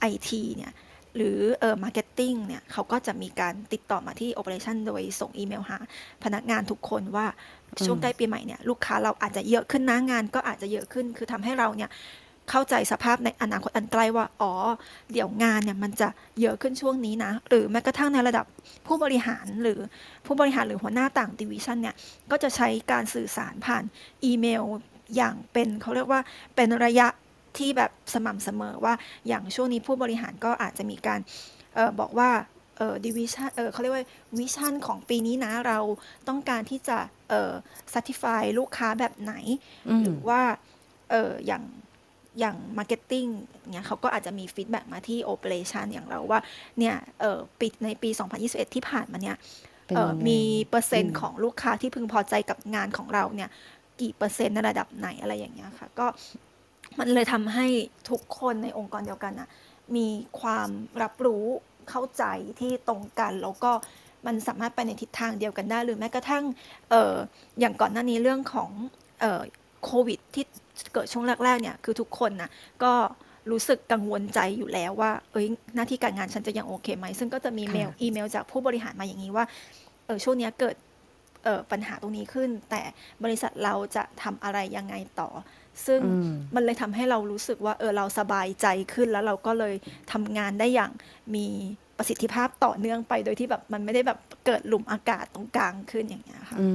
[0.00, 0.72] ไอทีเนี่ย
[1.16, 5.78] หรือเอ่อ marketing เนี่ยเขาก็จะมีการติดต่อมาที่ operation โดยส่งอีเมลหา
[6.24, 7.26] พนักงานทุกคนว่า
[7.86, 11.90] ช่วงใกล้ปีใหม่เนี่ยลูกค้าเราอาจจะเยอะขึ้นนะงานก็อาจจะเยอะขึ้น คือทำให้เราเนี่ย
[12.50, 14.52] เข้าใจสภาพในอนาคตอันใกล้ว่า อ๋อ
[15.12, 16.08] เดี๋ยวงานเนี่ยมันจะ
[16.40, 18.46] เยอะขึ้นช่วงนี้นะ หรือแม้กระทั่งในระดับ
[18.86, 19.78] ผู้บริหารหรือ
[20.26, 21.96] ผู้บริหารหรือหัวหน้าต่าง division เนี่ย
[22.30, 23.84] ก็จะใช้การสื่อสารผ่าน
[24.24, 24.64] อีเมล
[25.16, 26.20] อย่างเป็นเขาเรียกว่า
[26.56, 27.08] เป็นระยะ
[27.58, 28.94] ที่แบบสม่ำเสมอว่า
[29.28, 31.20] อย่างช่วงนี้ผู้บริหารก็อาจจะมีการ
[31.76, 32.30] ออบอกว่า
[32.78, 34.04] เออ division เออเขาเรียกว่า
[34.38, 35.78] vision ของปีนี้นะเรา
[36.28, 36.98] ต้องการที่จะ
[37.30, 37.52] เออ
[37.92, 39.34] satisfy ลูกค้าแบบไหน
[40.02, 40.42] หรือว่า
[41.10, 41.62] เอออย่าง
[42.38, 43.26] อย่าง marketing
[43.72, 46.40] เนี่ยเขาก็อาจจะมี feedback มาที่ operation อย่างเราว่า
[46.78, 48.10] เนี่ยเออปิดในปี
[48.42, 49.36] 2021 ที่ผ่านมาเนี่ย
[49.86, 53.50] เป็นเอ่อยังไงมีเปอร์เซ็นอืต์มของลูกค้าที่พึงพอใจกับงานของเราเนี่ย
[54.00, 56.06] กี่เปอร์เซ็นต์ในระดับไหนอะไรอย่างเงี้ยค่ะก็
[56.98, 57.66] มันเลยทำให้
[58.10, 59.48] ทุกคนในองค์กรเดียวกันนะ
[59.96, 60.08] มี
[60.40, 60.68] ความ
[61.02, 61.44] รับรู้
[61.90, 62.24] เข้าใจ
[62.60, 63.72] ที่ตรงกัน แล้วก็
[64.26, 66.44] มันสามารถไปในทิศทางเดียวกันได้ หรือแม้กระทั่ง
[66.90, 67.14] เออ
[67.60, 68.70] อย่างก่อนหน้านี้เรื่องของ
[69.20, 69.42] เออ
[69.84, 70.44] โควิดที่
[70.92, 72.50] เกิดช่วงแรกๆเนี่ยคือทุกคนนะ
[72.84, 72.92] ก็
[73.50, 79.44] รู้สึกกังวลใจอยู่แล้วว่า เอ้ยหน้าที่การงานฉันจะยังโอเคไหม ซึ่งก็จะมีเมลค่ะอีเมลจากผู้บริหารมาอย่างนี้ว่า
[80.06, 80.76] เออช่วงเนี้ยเกิด
[81.44, 82.80] เออปัญหาตรงนี้ขึ้น แต่
[83.24, 85.28] บริษัทเราจะทำอะไรยังไงต่อ
[85.86, 89.74] ซึ่งอืมมันเลยทำให้เรารู้สึกว่าเออเราสบายใจขึ้นแล้วเราก็เลย
[90.12, 90.92] ทำงานได้อย่าง
[91.34, 91.46] มี
[91.98, 96.68] ประสิทธิภาพต่อเนื่องไปโดยที่แบบมันไม่ได้แบบเกิดหลุมอากาศตรงกลางขึ้นอย่างเงี้ยค่ะอื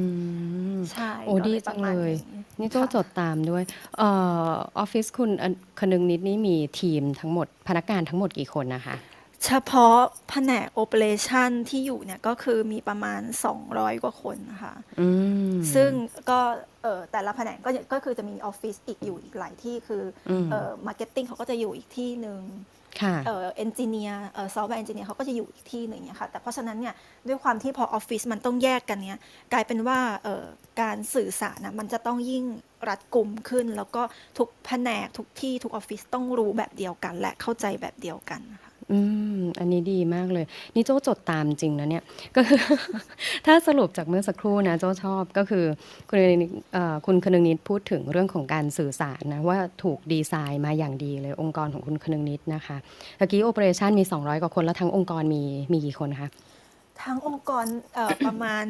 [0.75, 3.63] มใช่โอ้ก็ดีจัระงมาณนี้นี่โจ้ค่ะจดตามด้วย
[3.97, 4.09] เอ่
[4.47, 8.97] อออฟฟิศคุณอันคนึงนิดนี่มีทีมทั้งหมดพนักงานทั้งหมดกี่คนนะคะ
[9.45, 9.97] เฉพาะ
[10.29, 13.21] แผนก operation ที่อยู่เนี่ยก็คือมีประมาณ
[13.61, 15.07] 200 กว่าคนนะคะอื
[15.51, 15.89] มซึ่ง
[16.29, 16.39] ก็
[16.83, 22.41] เออแต่ละแผนกก็ก็คือจะมีออฟฟิศอีกอยู่อีกหลายที่คืออมเออ marketing เขาก็จะอยู่อีกที่หนึ่ง
[23.01, 26.93] ค่ะเออ engineer เออ software engineer เขาก็จะอยู่อีกที่หนึ่งเนี่ยค่ะแต่เพราะฉะนั้นเนี่ย
[27.27, 29.19] ด้วยความที่พอออฟฟิศมันต้องแยกกันเนี่ย
[29.53, 30.43] กลายเป็นว่าเออ
[30.81, 32.45] การสื่อสารนะมันจะต้องยิ่ง
[32.87, 34.01] รัดกลุ่มขึ้น แล้วก็
[34.37, 38.97] ทุกแผนกทุกที่ทุกออฟฟิศต้องรู้แบบเดียวกัน และเข้าใจแบบเดียวกันนะคะ อื
[39.37, 42.03] ม อันนี้ดีมากเลย นี่โจ้จดตามจริงนะเนี่ย
[42.35, 42.59] ก็คือ
[43.45, 45.65] ถ้าสรุปจากเมื่อสักครู่นะโจ้ชอบก็คือ
[46.09, 52.77] คุณคนึงนิดเอ่อคุณคนึงนิดพูดถึงเรื่องของการสื่อสารนะว่าถูกดีไซน์มาอย่างดีเลยองค์กรของคุณคนึงนิดนะคะ
[53.17, 56.29] เมื่อกี้โอเปอเรชันมี 200 กว่าคนแล้วทั้งองค์กรมีมีกี่คนคะ
[57.03, 58.65] ทั้งองค์กรเอ่อประมาณ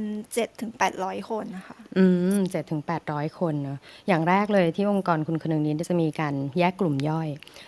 [0.58, 2.06] 7-800 คนนะคะอื
[2.38, 7.28] มเจ็ดถึงแปดร้อยคนเนอะอย่างแรกเลยที่องค์กรคุณคนึงนิดจะมีการแยกกลุ่มย่อย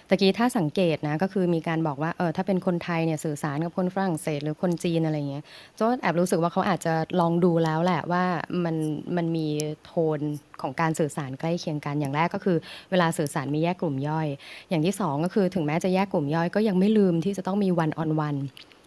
[0.09, 5.43] ตะกี้ถ้าสังเกตนะก็คือมีการบอกว่าเออถ้าเป็นคนไทยเนี่ยสื่อสารกับคนฝรั่งเศสหรือคนจีนอะไรเงี้ย
[5.77, 8.23] โจ้แอบรู้สึกว่าเขาอาจจะลองดูแล้วแหละว่า
[8.63, 8.75] มัน
[9.15, 9.47] มันมี
[9.85, 10.19] โทน
[10.61, 12.57] ของการสื่อสารใกล้เคียงกันอย่างแรกก็คือ
[12.91, 14.27] เวลาสื่อสารมีแยกกลุ่มย่อย
[14.69, 18.37] อย่างที่สองก็คือถึงแม้จะแยกกลุ่มย่อยก็ยังไม่ลืมที่จะต้องมีวันออนวัน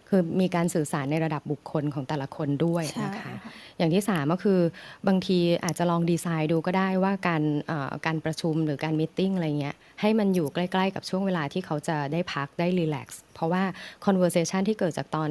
[0.07, 4.59] คือมีการสื่อสารในระดับบุคคลของแต่ละคนด้วยใช่นะคะค่ะอย่างที่สามก็คือ
[5.07, 13.63] บางทีอาจจะลองดีไซน์ดูก็ได้ว่าการเอ่อการประชุมหรือการมตติ팅อะไรเงี้ยให้มันอยู่ใกล้ ๆ กับช่วงเวลาที่เขาจะได้พักได้รีแลกซ์ เพราะว่า
[14.05, 15.29] conversation ที่เกิดจากตอน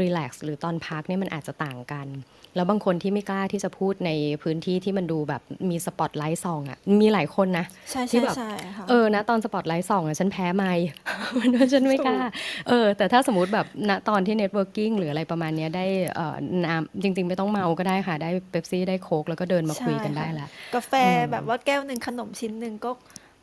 [0.00, 2.06] relax หรือตอนพักเนี่ยมันอาจจะต่างกัน
[2.56, 4.10] แล้วบางคนที่ไม่กล้าที่จะพูดใน
[4.42, 10.72] พื้นที่ที่มันดูแบบมีสปอตไลท์ส่องอะมีหลายคนนะใช่ที่ใช่แบบใช่ค่ะเออนะตอนสปอตไลท์ส่องอะฉันแพ้ไม่
[11.38, 12.18] มันว่าฉันไม่กล้า
[12.68, 16.36] เออแต่ถ้าสมมติแบบณตอนที่ networking หรืออะไรประมาณเนี้ยได้เอ่อ
[16.66, 20.92] น้ำจริง ๆ ไม่ต้องเมาก็ได้ค่ะ ได้เป๊ปซี่ได้โค้กแล้วก็เดินมาคุยกันได้ละกาแฟ
[21.32, 22.90] แบบว่าแก้วหนึ่งขนมชิ้นหนึ่งก็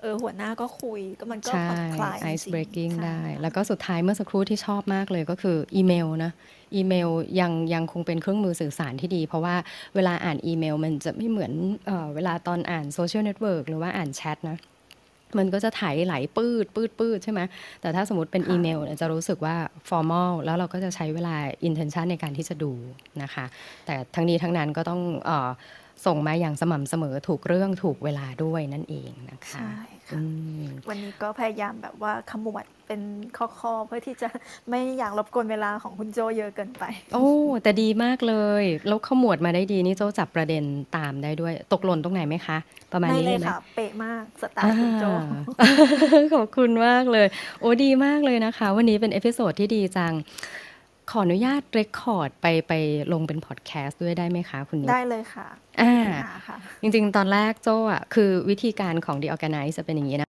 [0.04, 6.32] เออหัวหน้าก็คุยก็มันก็ใช่ผ่อนคลายไอซ์จริงๆbreaking ใช่ได้ค่ะแล้วก็สุดท้ายเมื่อสักครู่ที่ชอบมากเลยก็คืออีเมลนะ
[6.76, 9.56] อีเมลยังยังคงเป็นเครื่องมือสื่อสารที่ดี เพราะว่า
[9.96, 11.54] เวลาอ่านอีเมลมันจะไม่เหมือน
[11.86, 14.58] เออเวลาตอนอ่าน social network หรือว่าอ่านแชทนะ
[15.38, 17.42] มันก็จะไถไหลปืดปืดปืดใช่ไหม
[17.82, 19.56] แต่ถ้าสมมติเป็นค่ะอีเมลเนี่ยจะรู้สึกว่า
[19.90, 21.36] formal แล้วเราก็จะใช้เวลา
[21.68, 22.72] intention ในการที่จะดู
[23.24, 23.46] นะคะ
[23.86, 25.50] แต่ทั้งนี้ทั้งนั้นก็ต้องเออ
[26.06, 29.74] ส่งมาอย่างสม่ำเสมอถูกเรื่องถูกเวลาด้วยนั่นเองนะคะใช่
[30.08, 30.22] ค่ะอื
[30.64, 33.02] มวันนี้ก็พยายามแบบว่าขมวดเป็น
[33.38, 34.28] ข้อๆเพื่อที่จะ
[34.70, 36.84] ไม่อยากรบกวนเวลาของคุณโจเยอะเกินไป
[37.14, 37.28] โอ้
[37.64, 40.64] แต่ดีมากเลย แล้วขมวดมาได้ดีนี่โจ้จับประเด็น
[40.98, 42.58] ตามได้ด้วยตกหล่นตรงไหนไหมคะ
[42.92, 45.06] ประมาณไม่นี้เลยไหมค่ะเป๊ะมากสไตล์คุณโจ
[45.62, 45.72] อ่า
[46.34, 47.28] ขอบคุณมากเลย
[47.60, 50.14] โอ้ดีมากเลยนะคะ วันนี้เป็น episode ที่ดีจัง
[51.12, 52.74] ขออนุญาต record ไปไป
[53.14, 55.48] ลงเป็นพอดแคสต์ด้วยได้ไหมคะคุณนิดได้เลยค่ะ
[55.82, 60.28] อ่าไม่มีปัญหาค่ะจริง ๆ ตอนแรกโจ้อะคือวิธีการของ The Organize จะเป็นอย่างนี้นะ